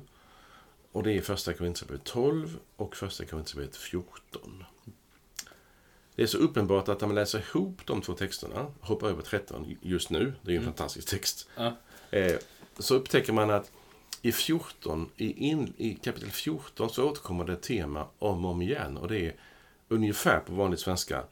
[0.92, 4.64] Och det är första Korinthierbrevet 12 och första Korinthierbrevet 14.
[6.16, 9.78] Det är så uppenbart att när man läser ihop de två texterna, hoppar över 13
[9.82, 10.74] just nu, det är ju en Mm.
[10.74, 11.76] fantastisk text, Ja.
[12.12, 12.36] eh,
[12.80, 13.72] så upptäcker man att
[14.22, 18.62] i 14, i, in, i kapitel 14 så återkommer det ett tema om och om
[18.62, 18.98] igen.
[18.98, 19.36] Och det är
[19.88, 21.24] ungefär på vanlig svenska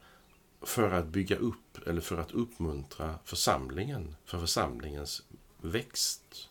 [0.62, 5.22] för att bygga upp eller för att uppmuntra församlingen, för församlingens
[5.60, 6.48] växt.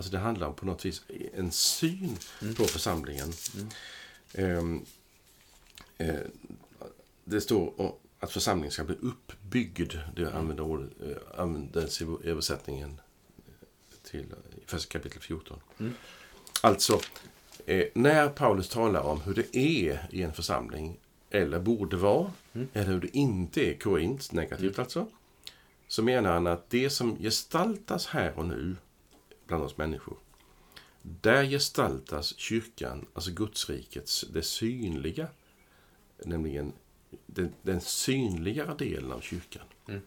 [0.00, 1.02] Alltså det handlar om på något vis
[1.34, 2.54] en syn Mm.
[2.54, 3.32] på församlingen.
[4.34, 4.84] Ehm,
[5.98, 6.14] eh,
[7.24, 9.94] det står att församlingen ska bli uppbyggd.
[10.16, 13.00] Det använder ordet, eh, används i översättningen
[14.02, 14.26] till
[14.66, 15.60] första kapitel 14.
[15.80, 15.92] Mm.
[16.60, 17.00] Alltså,
[17.66, 20.96] eh, när Paulus talar om hur det är i en församling,
[21.30, 22.68] eller borde vara, Mm.
[22.72, 25.06] eller hur det inte är, Korint, negativt alltså,
[25.88, 28.76] så menar han att det som gestaltas här och nu
[29.50, 30.16] bland oss människor,
[31.02, 35.26] där gestaltas kyrkan, alltså Gudsrikets, det synliga,
[36.24, 36.72] nämligen
[37.26, 39.62] den, den synligare delen av kyrkan.
[39.88, 40.00] Mm.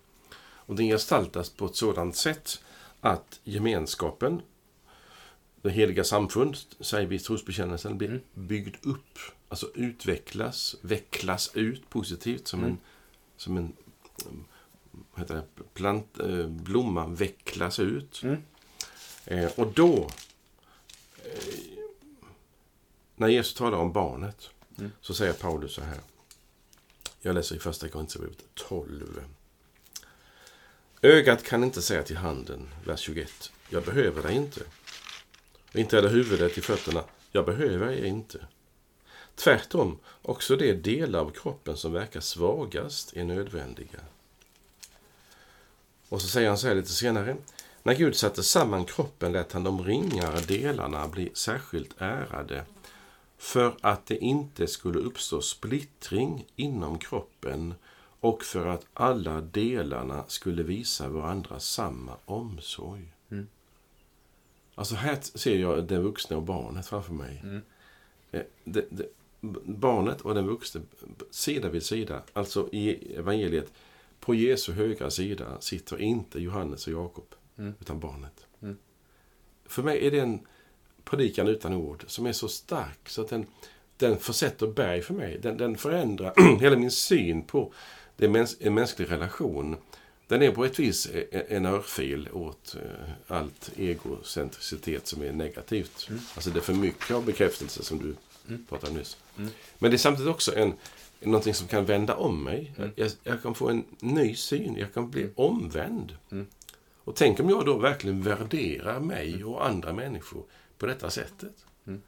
[0.66, 2.64] Och den gestaltas på ett sådant sätt
[3.02, 4.42] att gemenskapen,
[5.62, 8.22] det heliga samfund, säger vi i trosbekännelsen, blir Mm.
[8.34, 12.72] byggd upp, alltså utvecklas, vecklas ut positivt som Mm.
[12.72, 12.78] en,
[13.38, 13.74] som en
[15.16, 18.22] heter det, plant, eh, blomma vecklas ut.
[18.24, 18.38] Mm.
[19.26, 20.10] Eh, och då,
[21.24, 21.54] eh,
[23.16, 24.92] när Jesus talar om barnet, Mm.
[25.02, 26.00] så säger Paulus så här.
[27.22, 29.24] Jag läser i första Korinthierbrevet 12.
[31.02, 34.62] Ögat kan inte säga till handen, vers 21, jag behöver dig inte.
[35.74, 38.48] Och inte heller huvudet till fötterna, jag behöver er inte.
[39.36, 44.00] Tvärtom, också de delar av kroppen som verkar svagast är nödvändiga.
[46.10, 47.38] Och så säger han så här lite senare.
[47.84, 52.66] När Gud satte samman kroppen lät han de ringare delarna bli särskilt ärade
[53.38, 57.74] för att det inte skulle uppstå splittring inom kroppen
[58.20, 63.14] och för att alla delarna skulle visa varandra samma omsorg.
[63.32, 63.48] Mm.
[64.76, 67.40] Alltså här ser jag den vuxna och barnet framför mig.
[67.44, 67.62] Mm.
[68.32, 69.06] Eh, Det, det,
[69.66, 70.82] barnet och den vuxne
[71.32, 73.74] sida vid sida, alltså i evangeliet,
[74.20, 77.74] på Jesu högra sida sitter inte Johannes och Jakob, Mm.
[77.82, 78.46] utan barnet.
[78.62, 78.78] Mm.
[79.66, 80.40] För mig är det en
[81.04, 83.46] predikan utan ord som är så stark så att den,
[83.98, 85.40] den försätter berg för mig.
[85.42, 87.74] Den, den förändrar hela min syn på
[88.18, 89.76] det mäns en mänsklig relation.
[90.28, 96.06] Den är på ett vis e- en örfil åt eh, allt egocentricitet som är negativt.
[96.10, 96.22] Mm.
[96.36, 98.16] Alltså det är för mycket av bekräftelse som du
[98.48, 98.66] Mm.
[98.70, 99.18] pratade om nyss.
[99.38, 99.50] Mm.
[99.80, 100.74] Men det är samtidigt också en,
[101.20, 102.74] någonting som kan vända om mig.
[102.78, 102.92] Mm.
[102.96, 105.34] Jag, jag kan få en ny syn, jag kan bli Mm.
[105.36, 106.16] omvänd.
[107.04, 110.44] Och tänk om jag då verkligen värderar mig och andra människor
[110.78, 111.66] på detta sättet.
[111.88, 112.02] Mm.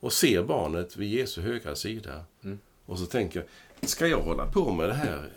[0.00, 2.24] Och ser barnet vid Jesu högra sida.
[2.44, 2.58] Mm.
[2.86, 3.46] Och så tänker
[3.80, 5.30] jag, ska jag hålla på med det här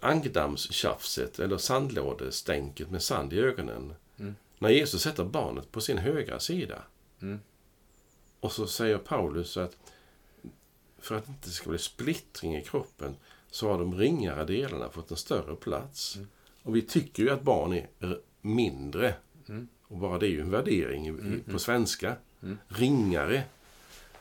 [0.00, 3.94] ankdammstjafset eller sandlådestänket med sand i ögonen?
[4.18, 4.34] Mm.
[4.58, 6.82] När Jesus sätter barnet på sin högra sida.
[7.22, 7.40] Mm.
[8.40, 9.76] Och så säger Paulus att
[10.98, 13.16] för att det inte ska bli splittring i kroppen
[13.50, 16.16] så har de ringare delarna fått en större plats.
[16.16, 16.28] Mm.
[16.66, 19.14] Och vi tycker ju att barn är r- mindre.
[19.48, 19.68] Mm.
[19.82, 22.16] Och bara det är ju en värdering i- på svenska.
[22.68, 23.42] Ringare.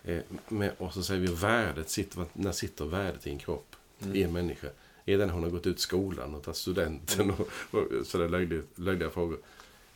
[0.03, 1.89] Eh, med, och så säger vi värdet.
[1.89, 3.75] Sitter, när sitter värdet i en kropp?
[4.13, 4.67] I en människa?
[5.05, 8.61] Är det när hon har gått ut skolan och tagit studenten och, och sådär löjliga,
[8.75, 9.37] löjliga frågor.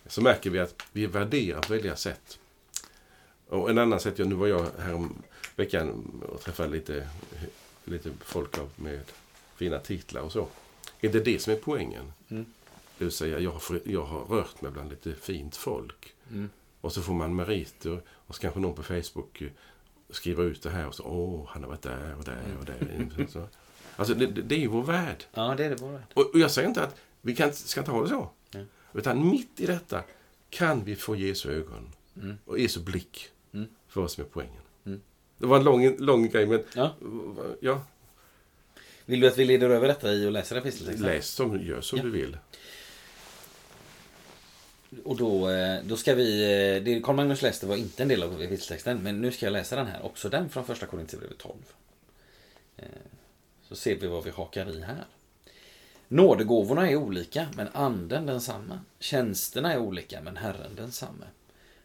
[0.06, 2.40] Så märker vi att vi värderar på väldiga sätt.
[3.48, 5.14] Och en annan sätt, nu var jag här om
[5.56, 5.90] veckan
[6.30, 7.10] och träffade lite,
[7.86, 9.00] lite folk med
[9.56, 10.48] fina titlar och så.
[11.02, 12.12] Är det det som är poängen?
[12.30, 12.46] Mm.
[12.98, 16.14] Det vill säga, jag har, jag har rört mig bland lite fint folk.
[16.32, 16.50] Mm.
[16.82, 19.48] Och så får man meriter och så kanske någon på Facebook eh,
[20.10, 23.28] skriver ut det här och så åh, han har varit där och där och där.
[23.30, 23.48] Så.
[23.96, 25.24] Alltså, det, det det är ju vår värld.
[25.34, 26.02] Ja, det är det bara.
[26.14, 28.30] Och, och jag säger inte att vi kan, ska inte ha det så.
[28.54, 28.66] Nej.
[28.94, 30.04] Utan mitt i detta
[30.50, 31.90] kan vi få Jesu ögon
[32.22, 32.38] Mm.
[32.46, 33.68] och Jesu blick Mm.
[33.88, 34.62] för vad som är poängen.
[34.86, 35.02] Mm.
[35.38, 36.96] Det var en lång, lång grej, men Ja.
[37.60, 37.84] ja,
[39.10, 41.06] Vill du att vi leder över detta i och läser episteltexten?
[41.08, 42.04] läs som, gör som Ja.
[42.04, 42.38] du vill.
[45.04, 46.42] Och då, eh, då ska vi...
[46.78, 49.54] eh, Det Carl Magnus läste var inte en del av episteltexten, men nu ska jag
[49.54, 50.06] läsa den här.
[50.06, 51.56] Också den från första Korinthierbrevet 12.
[52.78, 52.86] Eh,
[53.68, 55.06] Så ser vi vad vi hakar i här.
[56.08, 58.80] Nådegåvorna är olika, men anden densamma.
[59.00, 61.26] Tjänsterna är olika, men Herren densamme.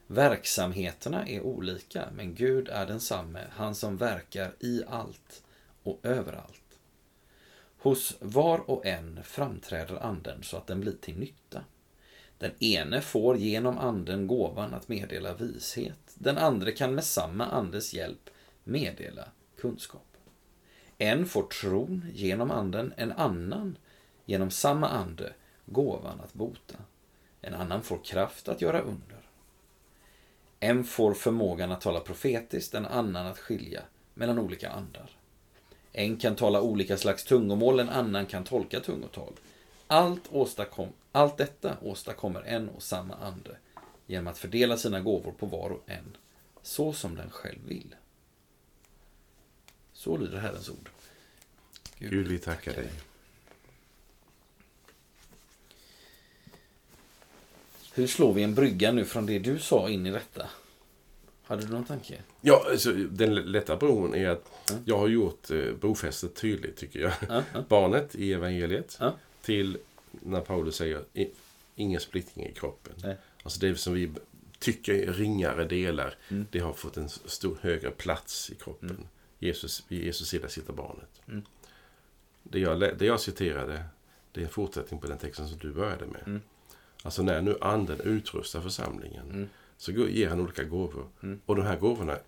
[0.06, 5.42] Verksamheterna är olika, men Gud är densamme, han som verkar i allt
[5.82, 6.60] och överallt.
[7.84, 11.64] Hos var och en framträder anden så att den blir till nytta.
[12.38, 15.98] Den ene får genom anden gåvan att meddela vishet.
[16.14, 18.30] Den andra kan med samma andes hjälp
[18.64, 20.16] meddela kunskap.
[20.98, 23.78] En får tron genom anden, en annan
[24.24, 25.32] genom samma ande
[25.66, 26.78] gåvan att bota.
[27.40, 29.28] En annan får kraft att göra under.
[30.60, 33.82] En får förmågan att tala profetiskt, en annan att skilja
[34.14, 35.10] mellan olika andar.
[35.96, 39.32] En kan tala olika slags tungomål, en annan kan tolka tungotal.
[39.86, 43.56] Allt, åstadkom, allt detta åstadkommer en och samma ande
[44.06, 46.16] genom att fördela sina gåvor på var och en,
[46.62, 47.94] så som den själv vill.
[49.92, 50.90] Så lyder Herrens ord.
[51.98, 52.90] Gud, vi tackar dig.
[57.94, 60.48] Hur slår vi en brygga nu från det du sa in i detta?
[61.46, 62.22] Hade du någon tanke?
[62.40, 64.50] Ja, alltså, den lätta bron är att
[64.84, 67.12] jag har gjort eh, brofästet tydligt, tycker jag.
[67.28, 67.64] Ja, ja.
[67.68, 68.98] Barnet i evangeliet
[69.42, 69.78] till
[70.10, 71.30] när Paulus säger "I-
[71.74, 72.92] ingen splittring i kroppen.
[72.96, 73.16] Nej.
[73.42, 74.10] Alltså det som vi
[74.58, 76.46] tycker är ringare delar, Mm.
[76.50, 79.08] det har fått en stor högre plats i kroppen.
[79.38, 81.20] Jesus, vid Jesus sida sitter barnet.
[81.28, 81.42] Mm.
[82.42, 83.84] Det, jag, det jag citerade,
[84.32, 86.22] det är en fortsättning på den texten som du började med.
[86.26, 86.40] Mm.
[87.02, 89.48] Alltså när nu anden utrustar församlingen Mm.
[89.84, 91.08] Så ger han olika gåvor.
[91.22, 91.40] Mm.
[91.46, 92.18] Och de här gåvorna,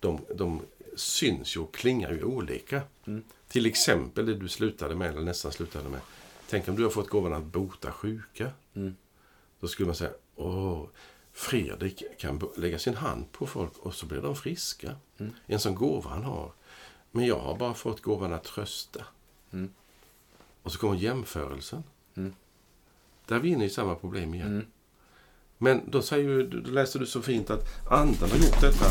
[0.00, 0.62] de, de
[0.96, 2.82] syns ju och klingar ju olika.
[3.06, 3.24] Mm.
[3.48, 6.00] Till exempel det du slutade med, eller nästan slutade med.
[6.48, 8.50] Tänk om du har fått gåvan att bota sjuka.
[8.74, 8.96] Mm.
[9.60, 10.86] Då skulle man säga, åh,
[11.32, 14.96] Fredrik kan lägga sin hand på folk och så blir de friska.
[15.18, 15.32] Mm.
[15.46, 16.52] En sån gåva han har.
[17.10, 19.04] Men jag har bara fått gåvan att trösta.
[19.52, 19.70] Mm.
[20.62, 21.82] Och så kommer jämförelsen.
[22.14, 22.34] Mm.
[23.26, 24.66] Där är vi inne i samma problem igen.
[25.60, 25.76] Mm.
[25.78, 28.86] Men då, säger då läste du så fint att anden har gjort detta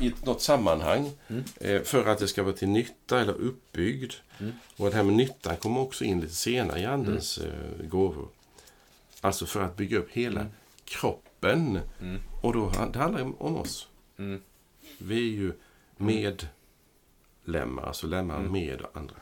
[0.00, 1.44] i något sammanhang Mm.
[1.60, 4.12] eh, för att det ska vara till nytta eller uppbyggd.
[4.38, 4.52] Mm.
[4.76, 8.28] Och det här med nyttan kommer också in lite senare i andens eh, gåvor.
[9.20, 10.52] Alltså för att bygga upp hela Mm.
[10.84, 11.80] kroppen.
[12.00, 12.20] Mm.
[12.42, 13.88] Och då det handlar det om oss.
[14.18, 14.40] Mm.
[14.98, 15.52] Vi är ju
[15.96, 18.52] medlemmar, alltså lemmar Mm.
[18.52, 19.14] med andra.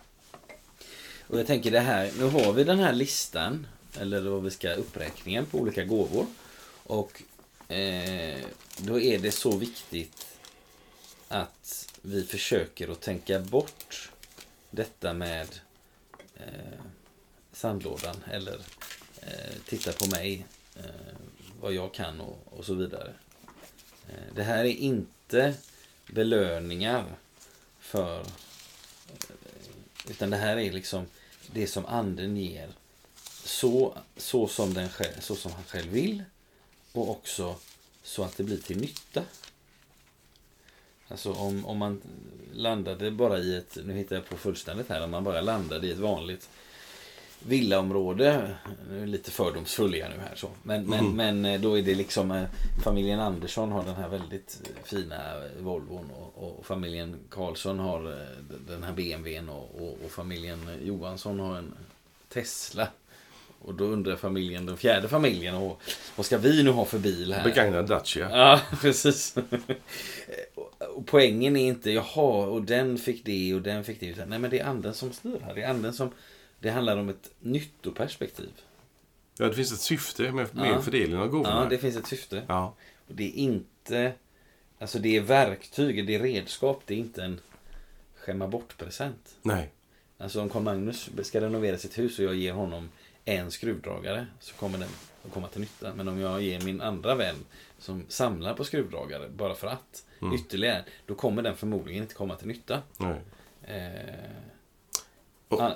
[1.29, 3.67] Och jag tänker det här, nu har vi den här listan,
[4.01, 6.27] eller vad vi ska, uppräkningen på olika gåvor.
[6.87, 7.23] Och
[7.73, 8.45] eh,
[8.79, 10.27] då är det så viktigt
[11.29, 14.11] att vi försöker att tänka bort
[14.71, 15.61] detta med
[16.37, 16.81] eh,
[17.53, 18.61] sandlådan eller
[19.21, 20.47] eh, titta på mig,
[20.77, 21.17] eh,
[21.61, 23.13] vad jag kan och, och så vidare.
[24.09, 25.55] Eh, det här är inte
[26.07, 27.05] belöningar
[27.81, 28.27] för eh,
[30.09, 31.07] utan det här är liksom
[31.53, 32.69] det som anden ger.
[33.45, 36.25] Så, så, som, den själv, så som han själv vill.
[36.97, 37.55] Och också
[38.03, 39.23] så att det blir till nytta.
[41.09, 42.03] Alltså om, om man
[42.55, 45.91] landade bara i ett, nu hittar jag på fullständigt här, om man bara landade i
[45.93, 46.49] ett vanligt
[47.47, 48.57] villaområde,
[48.91, 50.51] nu är lite fördomsfull är jag nu här så.
[50.63, 51.17] Men, men, Mm.
[51.17, 52.45] men eh, då är det liksom eh,
[52.85, 55.17] familjen Andersson har den här väldigt fina
[55.59, 58.27] Volvon och, och familjen Karlsson har eh,
[58.69, 61.75] den här BMWn och, och, och familjen Johansson har en
[62.29, 62.89] Tesla.
[63.59, 65.83] Och då undrar familjen, den fjärde familjen, och,
[66.17, 67.45] vad ska vi nu ha för bil här?
[67.45, 68.31] Begagnad Dacia.
[68.33, 69.35] Ja, precis.
[70.95, 74.27] Och poängen är inte, jaha, och den fick det och den fick det.
[74.27, 75.55] Nej, men det är anden som styr här.
[75.55, 76.11] Det är anden som...
[76.61, 78.49] Det handlar om ett nyttoperspektiv.
[79.39, 80.83] Ja, det finns ett syfte med, med Ja.
[80.83, 81.63] fördelningen av gåvorna.
[81.63, 82.43] Ja, det finns ett syfte.
[82.49, 82.75] ja.
[83.09, 84.13] Och det är inte...
[84.79, 87.41] Alltså det är verktyg, det är redskap, det är inte en
[88.17, 89.37] skämma bort-present.
[89.43, 89.71] Nej.
[90.19, 92.89] Alltså om Carl Magnus ska renovera sitt hus och jag ger honom
[93.29, 94.89] en skruvdragare så kommer den
[95.27, 95.95] att komma till nytta.
[95.95, 97.37] Men om jag ger min andra vän
[97.79, 100.05] som samlar på skruvdragare bara för att
[100.35, 102.83] ytterligare, då kommer den förmodligen inte komma till nytta.
[102.97, 103.21] Nej.
[103.63, 104.27] Eh,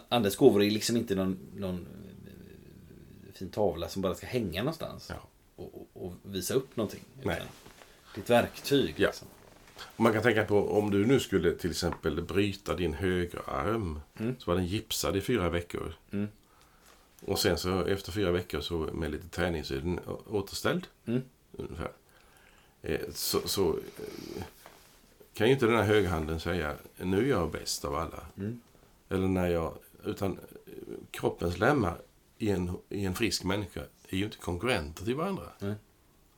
[0.08, 1.86] Anders gåvor är liksom inte någon, någon
[2.26, 5.28] eh, fin tavla som bara ska hänga någonstans Ja.
[5.56, 7.04] och, och, visa upp någonting.
[7.22, 7.36] Nej.
[7.36, 7.46] Utan
[8.14, 8.94] Det är ett verktyg.
[8.96, 9.06] Ja.
[9.06, 9.28] Liksom.
[9.96, 14.00] Man kan tänka på om du nu skulle till exempel bryta din högerarm.
[14.18, 14.36] Mm.
[14.38, 15.94] Så var den gipsad i fyra veckor.
[16.12, 16.28] Mm.
[17.26, 20.86] Och sen så efter fyra veckor så med lite träning så är den återställd.
[21.06, 21.22] Mm.
[21.52, 21.92] Ungefär.
[22.82, 24.42] Eh, Så, så eh,
[25.34, 28.26] kan ju inte den här högerhanden säga nu är jag bäst av alla.
[28.36, 28.60] Mm.
[29.08, 29.74] Eller när jag...
[30.04, 30.72] Utan eh,
[31.10, 31.98] kroppens lemmar
[32.38, 35.44] i en, i en frisk människa är ju inte konkurrenter till varandra.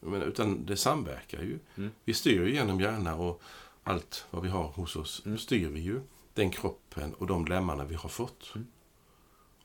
[0.01, 1.59] Jag menar, utan det samverkar ju.
[1.77, 1.91] Mm.
[2.05, 3.43] Vi styr ju genom hjärna och
[3.83, 5.23] allt vad vi har hos oss.
[5.27, 5.39] Mm.
[5.39, 6.01] styr vi ju
[6.35, 8.55] den kroppen och de lemmarna vi har fått.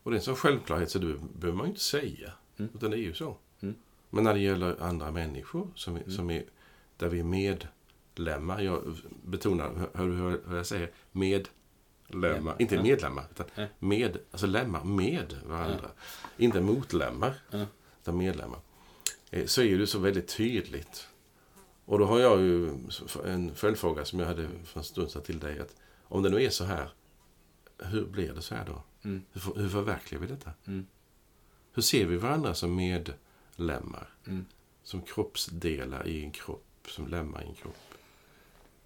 [0.08, 0.10] Mm.
[0.10, 2.32] Och det är en sån självklarhet så det behöver man ju inte säga.
[2.58, 2.70] Mm.
[2.74, 3.36] Utan det är ju så.
[3.60, 3.74] Mm.
[4.10, 6.44] Men när det gäller andra människor som, är- som är,
[6.96, 8.60] där vi är medlemmar.
[8.60, 10.14] Jag betonar, hör du
[10.48, 10.90] hur jag säger?
[11.12, 12.56] Medlemmar.
[12.58, 12.82] Inte Ja.
[12.82, 13.46] medlemmar, utan
[13.78, 15.90] med, alltså lemmar med varandra.
[16.36, 17.66] Inte motlemmar, Ja.
[18.02, 18.58] utan medlemmar.
[19.30, 21.08] Eh, Så är det så väldigt tydligt.
[21.84, 22.70] Och då har jag ju
[23.24, 25.58] en följdfråga som jag hade för en stund sedan till dig.
[25.60, 26.88] Att om det nu är så här,
[27.78, 28.82] hur blir det så här då?
[29.02, 29.22] Mm.
[29.32, 30.52] Hur, hur förverkligar vi detta?
[30.66, 30.86] Mm.
[31.72, 34.08] Hur ser vi varandra som medlemmar?
[34.26, 34.44] Mm.
[34.82, 37.94] Som kroppsdelar i en kropp, som lemmar i en kropp.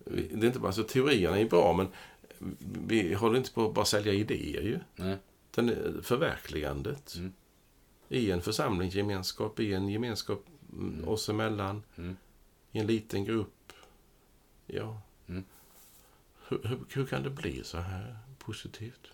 [0.05, 1.89] Det är inte bara, alltså, teorierna är bra, men
[2.87, 4.81] vi håller inte på att bara sälja idéer ju.
[4.97, 5.17] Nej.
[5.51, 7.15] Utan eh, förverkligandet.
[7.15, 7.33] Mm.
[8.09, 11.09] I en församlingsgemenskap, i en gemenskap mm.
[11.09, 11.83] oss emellan.
[11.97, 12.17] Mm.
[12.73, 13.73] I en liten grupp.
[14.67, 15.01] Ja.
[15.29, 15.45] Mm.
[16.49, 19.09] Hur, hur, hur kan det bli så här positivt?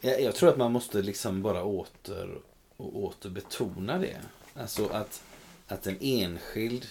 [0.00, 2.38] Jag, jag tror att man måste liksom bara åter
[2.76, 4.20] och åter betona det.
[4.54, 5.22] Alltså att,
[5.66, 6.86] att en enskild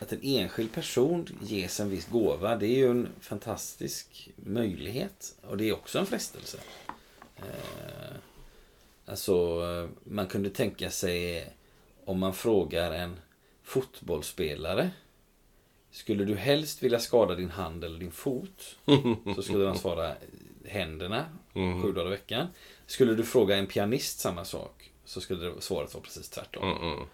[0.00, 5.34] att en enskild person ges en viss gåva, det är ju en fantastisk möjlighet.
[5.42, 6.58] Och det är också en frestelse.
[7.36, 8.16] Eh,
[9.06, 11.46] alltså, eh, man kunde tänka sig
[12.04, 13.16] om man frågar en
[13.62, 14.90] fotbollsspelare
[15.90, 18.76] skulle du helst vilja skada din hand eller din fot?
[19.36, 20.12] Så skulle de svara
[20.64, 21.24] händerna
[21.54, 21.82] Mm.
[21.82, 22.46] sju dagar i veckan.
[22.86, 26.62] Skulle du fråga en pianist samma sak så skulle svaret vara precis tvärtom.
[26.72, 27.04] Mm, mm.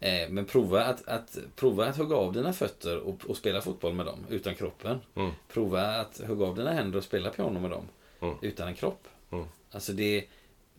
[0.00, 3.94] Eh, men prova att, att, prova att hugga av dina fötter och, och spela fotboll
[3.94, 5.00] med dem utan kroppen.
[5.14, 5.30] Mm.
[5.48, 7.88] Prova att hugga av dina händer och spela piano med dem
[8.20, 8.36] Mm.
[8.42, 9.08] utan en kropp.
[9.30, 9.44] Mm.
[9.70, 10.24] Alltså det,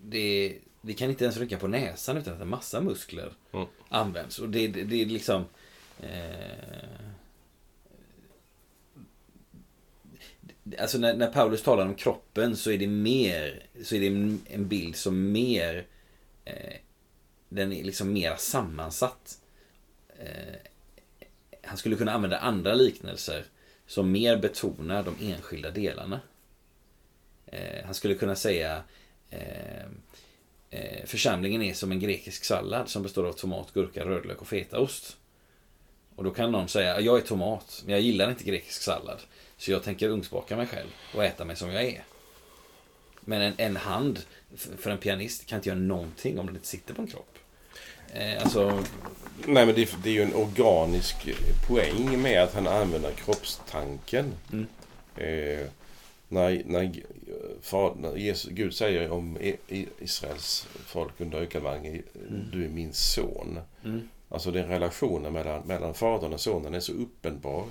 [0.01, 3.33] det, vi kan inte ens rycka på näsan utan att en massa muskler
[3.89, 4.39] används.
[4.39, 5.45] Och det, det, det är liksom...
[5.99, 6.99] Eh,
[10.79, 14.07] Alltså när, när Paulus talar om kroppen så är det mer Så är det
[14.53, 15.85] en, bild som mer
[16.45, 16.73] eh,
[17.49, 19.37] Den är liksom mer sammansatt.
[20.19, 20.55] Eh,
[21.63, 23.45] Han skulle kunna använda andra liknelser
[23.87, 26.21] Som mer betonar de enskilda delarna.
[27.45, 28.83] Eh, Han skulle kunna säga
[29.29, 29.85] eh,
[30.69, 35.17] eh Församlingen är som en grekisk sallad som består av tomat, gurka, rödlök och fetaost.
[36.15, 39.21] Och då kan någon säga, jag är tomat, men jag gillar inte grekisk sallad.
[39.63, 42.03] Så jag tänker ugnsbaka mig själv och äta mig som jag är.
[43.19, 44.19] Men en, en hand
[44.77, 47.37] för en pianist kan inte göra någonting om den inte sitter på en kropp.
[48.13, 48.83] Eh, alltså,
[49.45, 51.15] Nej, men det, är- det är ju en organisk
[51.67, 54.33] poäng med att han använder kroppstanken.
[54.51, 54.65] Mm.
[55.17, 55.67] Eh,
[56.27, 56.91] när, när,
[57.61, 62.03] far, när Jesus, Gud säger om I- I- Israels folk under ökenvandringen,
[62.51, 63.59] du är min son.
[63.85, 67.65] mm, Alltså den relationen mellan, mellan fadern och sonen är så uppenbar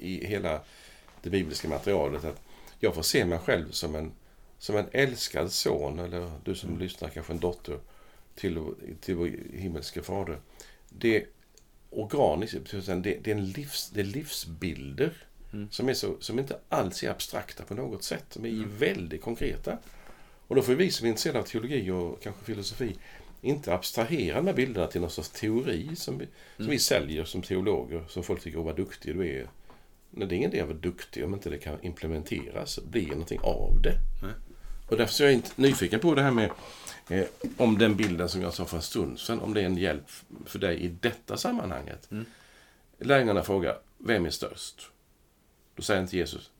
[0.00, 0.60] i hela
[1.22, 2.40] det bibliska materialet att
[2.78, 4.12] jag får se mig själv som en,
[4.58, 7.78] som en älskad son, eller du som lyssnar kanske en dotter
[8.34, 8.60] till,
[9.00, 10.38] till vår himmelske fader.
[10.88, 11.26] Det är
[11.90, 15.12] organiskt, det, det, är en livs, det är livsbilder
[15.52, 15.68] Mm.
[15.70, 18.24] som, är så, som inte alls är abstrakta på något sätt.
[18.34, 19.78] De är väldigt konkreta.
[20.46, 22.96] Och då får vi som är intresserade av teologi och kanske filosofi
[23.40, 27.42] inte abstrahera de här bilderna till någon sorts teori som vi, som vi säljer som
[27.42, 28.04] teologer.
[28.08, 29.48] Som folk tycker, åh vad duktig du är.
[30.10, 33.80] Det är ingen idé att vara duktig om inte det kan implementeras, bli någonting av
[33.82, 33.98] det.
[34.22, 34.32] Nej.
[34.88, 36.50] Och därför är jag inte nyfiken på det här med
[37.08, 39.76] eh, om den bilden som jag sa för en stund sedan, om det är en
[39.76, 40.10] hjälp
[40.46, 42.10] för dig i detta sammanhanget.
[42.10, 42.24] Mm.
[42.98, 44.90] Lärjungarna frågar, vem är störst?
[45.74, 46.50] Då säger inte Jesus,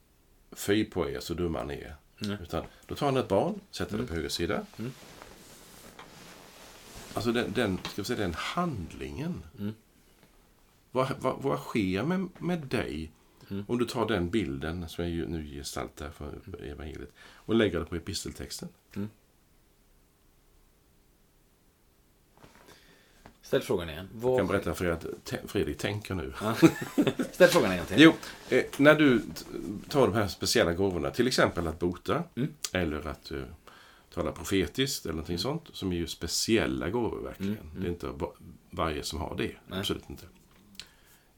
[0.52, 1.96] fy på er så dumma ni är.
[2.18, 2.36] Nej.
[2.42, 4.66] Utan då tar han ett barn, sätter det på höger sida.
[4.78, 4.92] Mm.
[7.14, 9.42] alltså den, den, ska vi säga, den handlingen.
[9.58, 9.74] Mm.
[10.90, 13.10] Vad, vad, vad sker med, med dig
[13.50, 13.64] Mm.
[13.68, 17.96] om du tar den bilden som jag nu gestaltar för evangeliet och lägger det på
[17.96, 18.68] episteltexten?
[23.42, 24.08] Ställ frågan igen.
[24.12, 24.38] Jag Vad...
[24.38, 25.06] kan berätta för er att
[25.50, 26.32] Fredrik tänker nu.
[26.40, 26.54] Ja.
[27.32, 27.96] Ställ frågan igen till.
[28.02, 28.12] Jo,
[28.50, 29.22] eh, när du
[29.88, 32.48] tar de här speciella gåvorna, till exempel att bota Mm.
[32.72, 33.42] eller att eh,
[34.14, 37.52] tala profetiskt eller någonting sånt, som är ju speciella gåvor verkligen.
[37.58, 38.32] Mm, Det är inte va-
[38.70, 39.78] varje som har det, Nej.
[39.78, 40.24] absolut inte.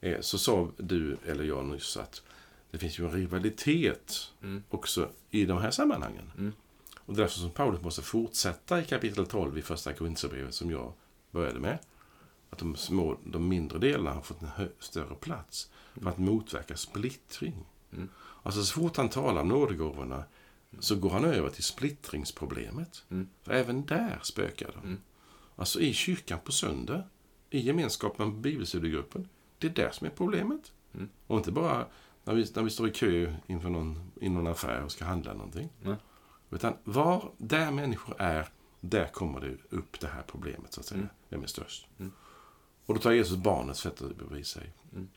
[0.00, 2.22] Eh, så sa du eller jag nyss att
[2.70, 4.62] det finns ju en rivalitet Mm.
[4.68, 6.32] också i de här sammanhangen.
[6.38, 6.52] Mm.
[6.98, 10.92] Och därför som Paulus måste fortsätta i kapitel 12 i första Korinthierbrevet som jag
[11.30, 11.78] började med.
[12.50, 17.66] Att de, små, de mindre delarna har fått en större plats för att motverka splittring.
[17.92, 18.08] Mm.
[18.42, 20.24] Alltså så fort han talar om nådegåvorna
[20.78, 23.04] så går han över till splittringsproblemet.
[23.10, 23.28] Mm.
[23.42, 24.88] För även där spökar de.
[24.88, 25.00] Mm.
[25.56, 27.02] Alltså i kyrkan på söndag,
[27.50, 29.28] i gemenskapen med bibelstudiegruppen.
[29.60, 30.72] Det är där som är problemet.
[30.94, 31.08] Mm.
[31.26, 31.86] Och inte bara
[32.24, 35.32] när vi, när vi står i kö inför någon, i någon affär och ska handla
[35.32, 35.68] någonting.
[35.82, 35.96] Nej.
[36.50, 38.48] Utan var där människor är,
[38.80, 40.72] där kommer det upp det här problemet.
[40.72, 40.98] så att säga.
[40.98, 41.10] Mm.
[41.28, 41.88] Vem är störst?
[41.98, 42.12] Mm.
[42.86, 44.72] Och då tar Jesus barnets att bevisa sig.
[44.92, 45.08] Mm.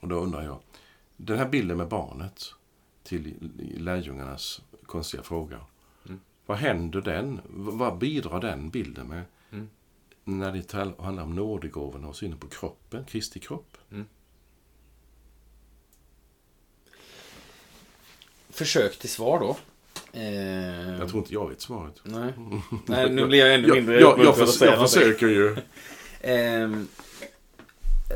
[0.00, 0.58] Och då undrar jag,
[1.16, 2.54] den här bilden med barnet
[3.02, 3.34] till
[3.78, 5.60] lärjungarnas konstiga fråga.
[6.06, 6.20] Mm.
[6.46, 7.40] Vad händer den?
[7.50, 9.24] Vad bidrar den bilden med?
[10.26, 10.38] Mm.
[10.38, 13.76] När det tal- handlar om nådegåvorna och synen på kroppen, Kristi kropp.
[18.50, 19.56] Försök till svar då.
[20.12, 21.94] Eh, Jag tror inte jag vet svaret.
[22.02, 22.32] Nej.
[22.86, 25.56] Nej, nu blir jag ännu Jag, mindre jag, jag, att förs- jag försöker ju.
[26.24, 26.88] Ehm,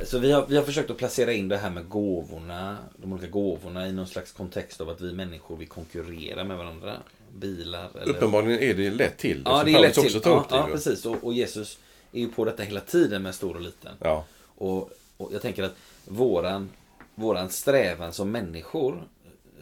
[0.05, 3.27] så vi har, vi har försökt att placera in det här med gåvorna, de olika
[3.29, 6.97] gåvorna i någon slags kontext av att vi människor vi konkurrerar med varandra.
[7.35, 8.15] Bilar eller...
[8.15, 9.43] Uppenbarligen är det lätt till.
[9.45, 10.21] Ja, det är lätt till.
[10.25, 11.07] Ja, ja, precis.
[11.07, 11.79] Och, och Jesus
[12.13, 13.97] är ju på detta hela tiden med stor och liten.
[14.01, 14.25] ja.
[14.59, 16.71] Och, och jag tänker att våran,
[17.15, 19.09] våran strävan som människor,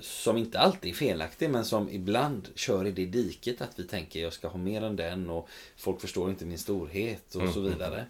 [0.00, 4.20] som inte alltid är felaktig, men som ibland kör i det diket att vi tänker
[4.20, 8.06] jag ska ha mer än den och folk förstår inte min storhet och så vidare.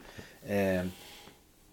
[0.46, 0.86] Eh,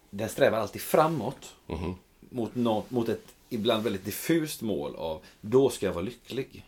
[0.09, 1.95] den strävar alltid framåt Mhm.
[2.29, 6.65] mot, nå- mot ett ibland väldigt diffust mål av då ska jag vara lycklig.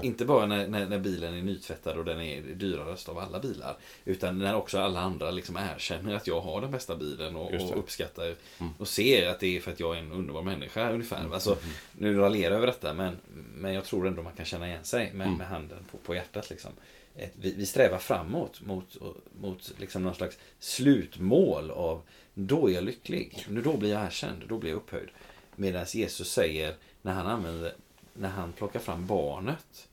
[0.00, 0.06] Det.
[0.06, 3.76] Inte bara när, när, när bilen är nytvättad och den är dyrarast av alla bilar.
[4.04, 7.78] Utan när också alla andra liksom erkänner att jag har den bästa bilen och, och
[7.78, 8.34] uppskattar
[8.78, 11.34] och ser att det är för att jag är en underbar människa ungefär.
[11.34, 11.56] Alltså,
[11.98, 13.16] nu raljerar jag över detta men,
[13.54, 16.50] men jag tror ändå man kan känna igen sig med, med handen på, på hjärtat.
[16.50, 16.70] Liksom.
[17.16, 18.96] Ett, vi, vi strävar framåt mot,
[19.40, 22.02] mot liksom någon slags slutmål av
[22.34, 25.08] då är jag lycklig, nu då blir jag erkänd, då blir jag upphöjd.
[25.56, 27.74] Medan Jesus säger när han använder
[28.14, 29.88] när han plockar fram barnet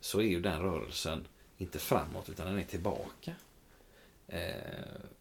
[0.00, 1.26] så är ju den rörelsen
[1.58, 3.34] inte framåt utan den är tillbaka.
[4.28, 4.40] Eh,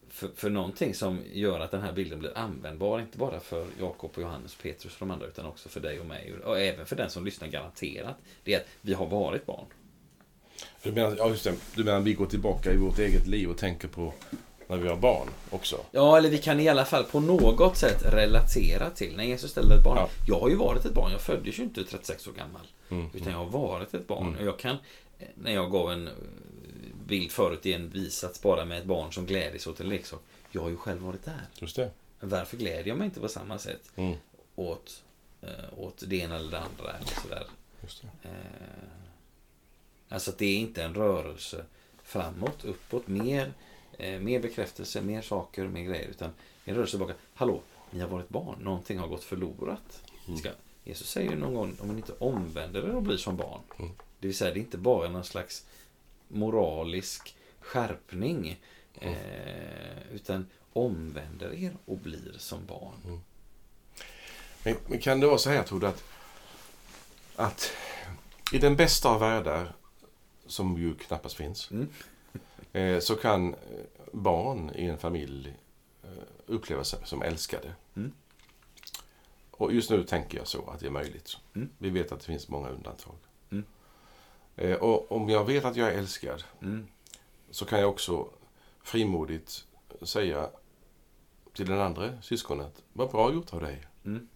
[0.09, 4.11] för, för någonting som gör att den här bilden blir användbar, inte bara för Jakob
[4.15, 6.95] och Johannes, Petrus och de andra, utan också för dig och mig och även för
[6.95, 8.15] den som lyssnar garanterat.
[8.43, 9.65] Det är att vi har varit barn.
[10.83, 11.55] Du menar, ja, just det.
[11.75, 14.13] du menar att vi går tillbaka i vårt eget liv och tänker på
[14.71, 15.85] när vi har barn också?
[15.91, 19.17] Ja, eller vi kan i alla fall på något sätt relatera till.
[19.17, 19.97] När Jesus ställde ett barn.
[19.97, 20.09] Ja.
[20.27, 21.11] Jag har ju varit ett barn.
[21.11, 22.67] Jag föddes ju inte 36 år gammal.
[22.89, 24.27] Mm, Utan jag har varit ett barn.
[24.27, 24.39] Mm.
[24.39, 24.77] Och jag kan,
[25.35, 26.13] när jag gav en eh,
[27.07, 30.19] bild förut i en visats bara med ett barn som glädjes åt en leksak.
[30.51, 31.47] Jag har ju själv varit där.
[31.59, 31.91] Just det.
[32.19, 34.15] Varför glädjer jag mig inte på samma sätt Mm,
[34.55, 35.03] åt,
[35.41, 36.93] eh, åt det ena eller det andra?
[36.97, 37.47] Eller sådär.
[37.81, 38.29] just det.
[38.29, 38.35] Eh,
[40.09, 41.65] alltså att det är inte en rörelse
[42.03, 43.53] framåt, uppåt, mer,
[44.01, 46.07] eh, mer bekräftelse, mer saker, mer grejer.
[46.07, 46.31] Utan
[46.65, 47.13] en rörelse tillbaka.
[47.33, 50.03] Hallå, ni har varit barn, någonting har gått förlorat.
[50.39, 50.49] Ska,
[50.83, 53.61] Jesus säger ju någon gång, om ni inte omvänder er och blir som barn.
[53.79, 53.91] Mm.
[54.19, 55.65] Det vill säga, det är inte bara någon slags
[56.27, 58.59] moralisk skärpning.
[58.99, 63.21] Eh, utan omvänder er och blir som barn.
[64.63, 66.03] Men, men kan det vara så här, tror du, att,
[67.35, 67.71] att
[68.53, 69.73] i den bästa av världar,
[70.47, 71.89] som ju knappast finns, Mm.
[72.99, 73.59] Så kan eh,
[74.11, 75.55] barn i en familj
[76.03, 76.09] eh,
[76.45, 77.75] uppleva sig som älskade.
[77.95, 78.11] Mm.
[79.51, 81.37] Och just nu tänker jag så, att det är möjligt.
[81.55, 81.69] Mm.
[81.77, 83.15] Vi vet att det finns många undantag.
[83.49, 83.65] Mm.
[84.55, 86.87] Eh, och om jag vet att jag är älskad Mm.
[87.49, 88.29] så kan jag också
[88.83, 89.65] frimodigt
[90.01, 90.49] säga
[91.53, 93.87] till den andra syskonet, vad bra gjort av dig.
[94.05, 94.27] Mm.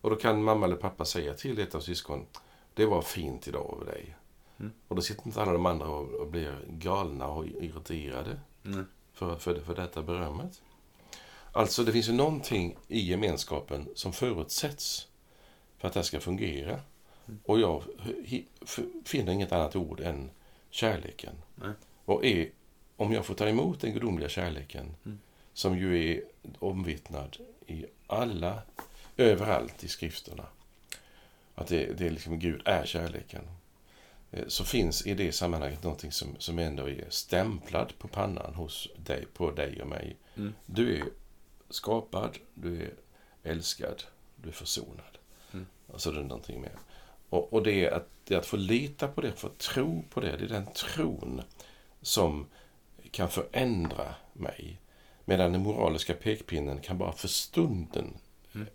[0.00, 2.26] Och då kan mamma eller pappa säga till ett av syskon,
[2.74, 4.16] det var fint idag av dig.
[4.60, 4.72] Mm.
[4.88, 8.86] Och då sitter inte alla de andra och, och blir galna och irriterade Mm.
[9.12, 10.62] för, för, för detta berömmet.
[11.52, 15.08] Alltså det finns ju någonting i gemenskapen som förutsätts
[15.78, 16.80] för att det ska fungera.
[17.26, 17.40] Mm.
[17.44, 17.82] Och jag
[19.04, 20.30] finner inget annat ord än
[20.70, 21.34] kärleken.
[21.54, 21.72] Nej.
[22.04, 22.50] Och är
[22.96, 25.18] om jag får ta emot den gudomliga kärleken, Mm.
[25.52, 26.22] som ju är
[26.58, 27.36] omvittnad
[27.66, 28.62] i alla,
[29.16, 30.46] överallt i skrifterna,
[31.54, 33.42] att det, det är liksom Gud är kärleken,
[34.46, 39.26] så finns i det sammanhanget någonting som, som ändå är stämplad på pannan hos dig,
[39.34, 40.16] på dig och mig.
[40.36, 40.54] Mm.
[40.66, 41.04] Du är
[41.70, 42.90] skapad, du är
[43.42, 44.02] älskad,
[44.36, 45.18] du är försonad.
[45.52, 45.66] Mm.
[45.86, 46.72] Och så är det någonting mer.
[47.28, 50.20] Och, och det, är att, det är att få lita på det, få tro på
[50.20, 50.36] det.
[50.36, 51.42] Det är den tron
[52.02, 52.46] som
[53.10, 54.80] kan förändra mig.
[55.24, 58.14] Medan den moraliska pekpinnen kan bara för stunden.
[58.54, 58.66] Mm.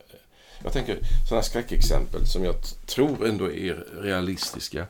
[0.63, 2.55] Jag tänker sådana skräckexempel som jag
[2.85, 4.87] tror ändå är realistiska.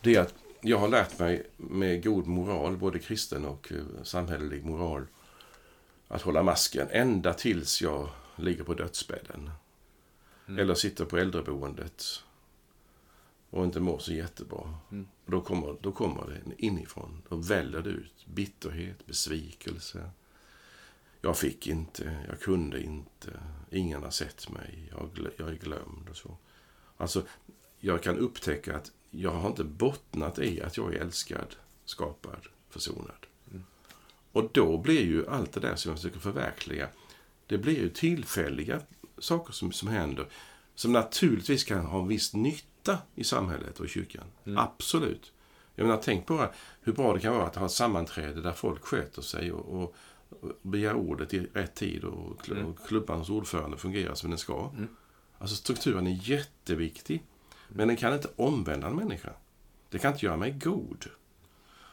[0.00, 4.64] Det är att jag har lärt mig med god moral, både kristen och eh, samhällelig
[4.64, 5.06] moral,
[6.08, 9.50] att hålla masken ända tills jag ligger på dödsbädden.
[10.48, 10.60] Mm.
[10.60, 12.04] Eller sitter på äldreboendet
[13.50, 14.74] och inte mår så jättebra.
[14.90, 15.08] Mm.
[15.24, 17.22] Och då, kommer, då kommer det inifrån.
[17.28, 20.10] Då väller det ut bitterhet, besvikelse.
[21.20, 23.40] Jag fick inte, jag kunde inte,
[23.70, 26.36] ingen har sett mig, jag, jag är glömd och så.
[26.96, 27.22] Alltså,
[27.78, 33.26] jag kan upptäcka att jag har inte bottnat i att jag är älskad, skapad, försonad.
[33.50, 33.64] Mm.
[34.32, 36.88] Och då blir ju allt det där som jag försöker förverkliga,
[37.46, 38.80] det blir ju tillfälliga
[39.18, 40.26] saker som, som händer,
[40.74, 44.24] som naturligtvis kan ha en viss nytta i samhället och i kyrkan.
[44.44, 44.58] Mm.
[44.58, 45.32] Absolut.
[45.74, 46.50] Jag menar, tänk bara
[46.80, 49.94] hur bra det kan vara att ha ett sammanträde där folk sköter sig och, och,
[50.40, 52.66] och begär ordet i rätt tid och, kl- Mm.
[52.66, 54.70] och klubbans ordförande fungerar som den ska.
[54.76, 54.88] Mm.
[55.38, 57.22] Alltså strukturen är jätteviktig.
[57.68, 59.32] Men den kan inte omvända en människa.
[59.90, 61.04] Det kan inte göra mig god.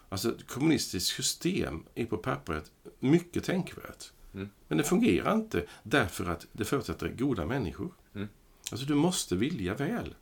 [0.09, 4.11] Alltså ett kommunistiskt system är på pappret mycket tänkvärt.
[4.33, 4.49] Mm.
[4.67, 7.91] Men det fungerar inte därför att det förutsätter goda människor.
[8.15, 8.27] Mm.
[8.71, 10.15] Alltså du måste vilja väl.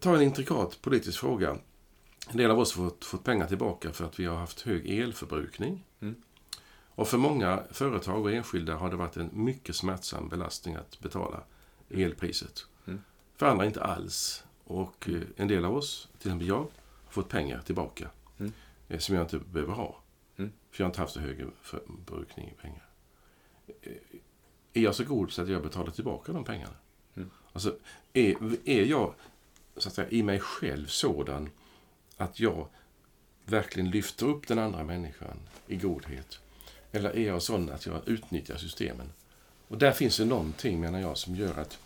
[0.00, 1.58] Ta en intrikat politisk fråga.
[2.28, 4.90] En del av oss har fått, fått pengar tillbaka för att vi har haft hög
[4.90, 5.84] elförbrukning.
[6.00, 6.14] Mm.
[6.98, 11.42] Och för många företag och enskilda har det varit en mycket smärtsam belastning att betala
[11.90, 12.66] elpriset.
[13.38, 14.44] För andra inte alls.
[14.64, 16.58] Och eh, en del av oss, till exempel jag,
[17.04, 18.10] har fått pengar tillbaka.
[18.38, 18.52] Mm.
[18.88, 20.02] eh, Som jag inte behöver ha.
[20.36, 20.52] Mm.
[20.70, 22.86] För jag har inte haft så hög förbrukning i pengar.
[23.82, 23.92] Eh,
[24.72, 26.74] Är jag så god så att jag betalar tillbaka de pengarna?
[27.16, 27.30] Mm.
[27.52, 27.76] Alltså,
[28.12, 28.36] är,
[28.68, 29.14] är jag
[29.76, 31.50] så att säga, i mig själv sådan
[32.16, 32.68] att jag
[33.44, 36.40] verkligen lyfter upp den andra människan i godhet?
[36.92, 39.12] Eller är jag sån att jag utnyttjar systemen?
[39.68, 41.78] Och där finns det någonting, menar jag, som gör att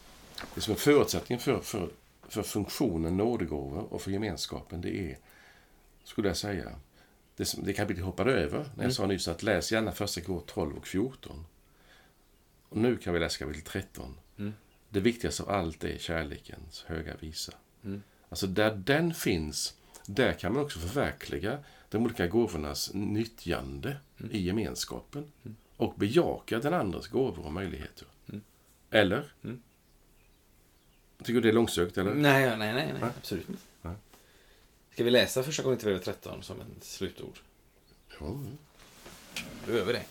[0.55, 1.89] det som är förutsättningen för, för,
[2.29, 5.19] för funktionen nådegåvor och för gemenskapen, det är,
[6.05, 6.73] skulle jag säga,
[7.37, 8.93] det, som, det kapitel hoppade över när jag Mm.
[8.93, 11.45] sa nyss att läs gärna första kor 12 och 14.
[12.69, 14.15] Och nu kan vi läsa kapitel 13.
[14.39, 14.53] Mm.
[14.89, 17.53] Det viktigaste av allt är kärlekens höga visa.
[17.85, 18.03] Mm.
[18.29, 19.75] Alltså där den finns,
[20.07, 21.59] där kan man också förverkliga
[21.91, 24.33] de olika gåvornas nyttjande Mm.
[24.33, 25.33] i gemenskapen.
[25.45, 25.57] Mm.
[25.77, 28.07] Och bejaka den andres gåvor och möjligheter.
[28.29, 28.41] Mm.
[28.91, 29.33] Eller?
[31.23, 32.15] Tycker du det är långsökt, eller?
[32.15, 33.11] Nej, nej, nej, nej, Nej.
[33.19, 33.63] absolut inte.
[33.83, 33.95] Nej.
[34.93, 37.39] Ska vi läsa första Korinthierbrevet 13 som ett slutord?
[38.21, 38.37] Ja.
[39.67, 40.03] Då gör vi det.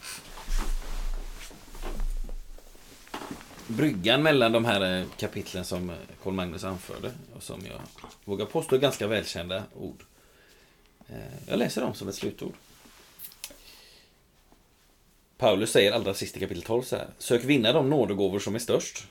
[3.68, 7.82] Bryggan mellan de här eh, kapitlen som eh, Karl Magnus anförde och som jag
[8.26, 10.04] vågar påstå är ganska välkända ord.
[11.10, 11.16] Eh,
[11.48, 12.54] Jag läser dem som ett slutord.
[15.38, 17.08] Paulus säger allra sist i kapitel 12 så här.
[17.18, 19.08] Sök vinna de nådegåvor som är störst.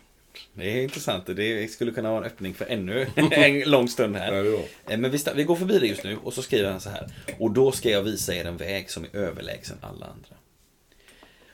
[0.55, 1.27] Det är intressant.
[1.27, 4.33] Det skulle kunna vara en öppning för ännu en lång stund här.
[4.89, 7.07] Eh, Men vi går förbi det just nu och så skriver han så här.
[7.39, 10.37] Och då ska jag visa er en väg som är överlägsen alla andra.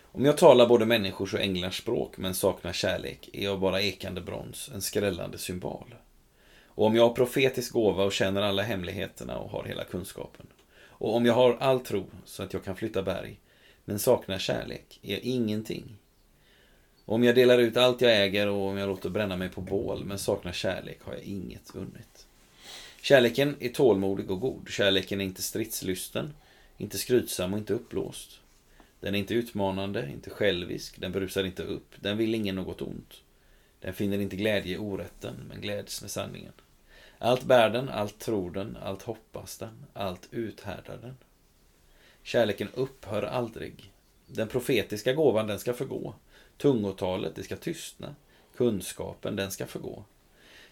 [0.03, 4.21] Om jag talar både människors och änglars språk men saknar kärlek är jag bara ekande
[4.21, 5.95] brons, en skrällande symbol.
[6.67, 10.47] Och om jag har profetisk gåva och känner alla hemligheterna och har hela kunskapen.
[10.79, 13.41] Och om jag har all tro så att jag kan flytta berg
[13.85, 15.97] men saknar kärlek är jag ingenting.
[17.09, 20.05] Om jag delar ut allt jag äger och om jag låter bränna mig på bål
[20.05, 22.27] men saknar kärlek har jag inget vunnit.
[23.01, 24.69] Kärleken är tålmodig och god.
[24.69, 26.35] Kärleken är inte stridslysten,
[26.79, 28.41] inte skrytsam och inte uppblåst.
[29.01, 33.23] Den är inte utmanande, inte självisk, den brusar inte upp, den vill ingen något ont.
[33.81, 36.53] Den finner inte glädje i orätten, men gläds med sanningen.
[37.19, 41.17] Allt bär den, allt tror den, allt hoppas den, allt uthärdar den.
[42.23, 43.93] Kärleken upphör aldrig.
[44.27, 46.15] Den profetiska gåvan, den ska förgå.
[46.57, 48.15] Tungotalet, det ska tystna.
[48.57, 50.05] Kunskapen, den ska förgå.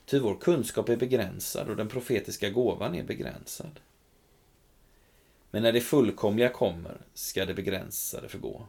[0.07, 3.80] Ty vår kunskap är begränsad och den profetiska gåvan är begränsad.
[5.51, 8.66] Men när det fullkomliga kommer ska det begränsade förgå.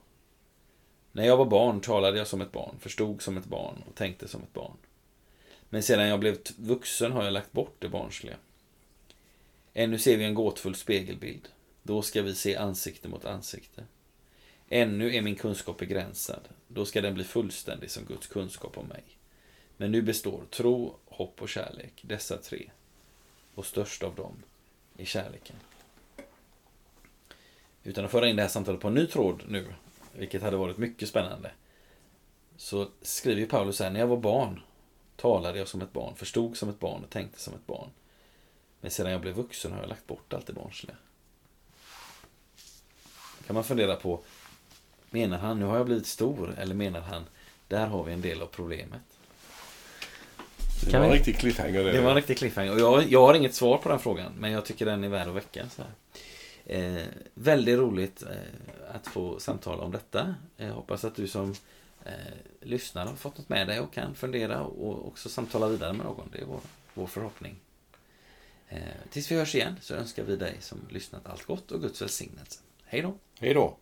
[1.11, 4.27] När jag var barn talade jag som ett barn, förstod som ett barn och tänkte
[4.27, 4.77] som ett barn.
[5.69, 8.35] Men sedan jag blev vuxen har jag lagt bort det barnsliga.
[9.73, 11.47] Ännu ser vi en gåtfull spegelbild.
[11.83, 13.83] Då ska vi se ansikte mot ansikte.
[14.69, 16.41] Ännu är min kunskap begränsad.
[16.75, 19.03] Då ska den bli fullständig som Guds kunskap om mig.
[19.77, 22.69] Men nu består tro, hopp och kärlek, dessa tre.
[23.53, 24.43] Och störst av dem
[24.97, 25.55] är kärleken.
[27.83, 29.73] Utan att föra in det här samtalet på en ny tråd nu,
[30.13, 31.51] vilket hade varit mycket spännande,
[32.57, 34.61] så skriver Paulus här, när jag var barn
[35.15, 37.89] talade jag som ett barn, förstod som ett barn och tänkte som ett barn.
[38.81, 40.95] Men sedan jag blev vuxen har jag lagt bort allt det barnsliga.
[43.47, 44.23] kan man fundera på,
[45.15, 47.23] menar han nu har jag blivit stor eller menar han
[47.67, 49.01] där har vi en del av problemet?
[50.83, 51.83] Det Kan var en riktig cliffhanger.
[51.83, 54.51] Det var en riktig cliffhanger och jag, jag har inget svar på den frågan men
[54.51, 55.69] jag tycker den är värd att väcka.
[55.69, 55.91] Så här.
[56.65, 57.03] Eh,
[57.33, 60.35] väldigt roligt eh, att få samtala om detta.
[60.57, 61.55] Jag hoppas att du som
[62.05, 62.11] eh,
[62.61, 66.29] lyssnar har fått något med dig och kan fundera och också samtala vidare med någon.
[66.31, 66.59] Det är vår,
[66.93, 67.55] vår förhoppning.
[68.69, 72.01] Eh, tills vi hörs igen så önskar vi dig som lyssnat allt gott och Guds
[72.01, 72.59] välsignelse.
[72.85, 73.13] Hej då!
[73.39, 73.77] Hej då.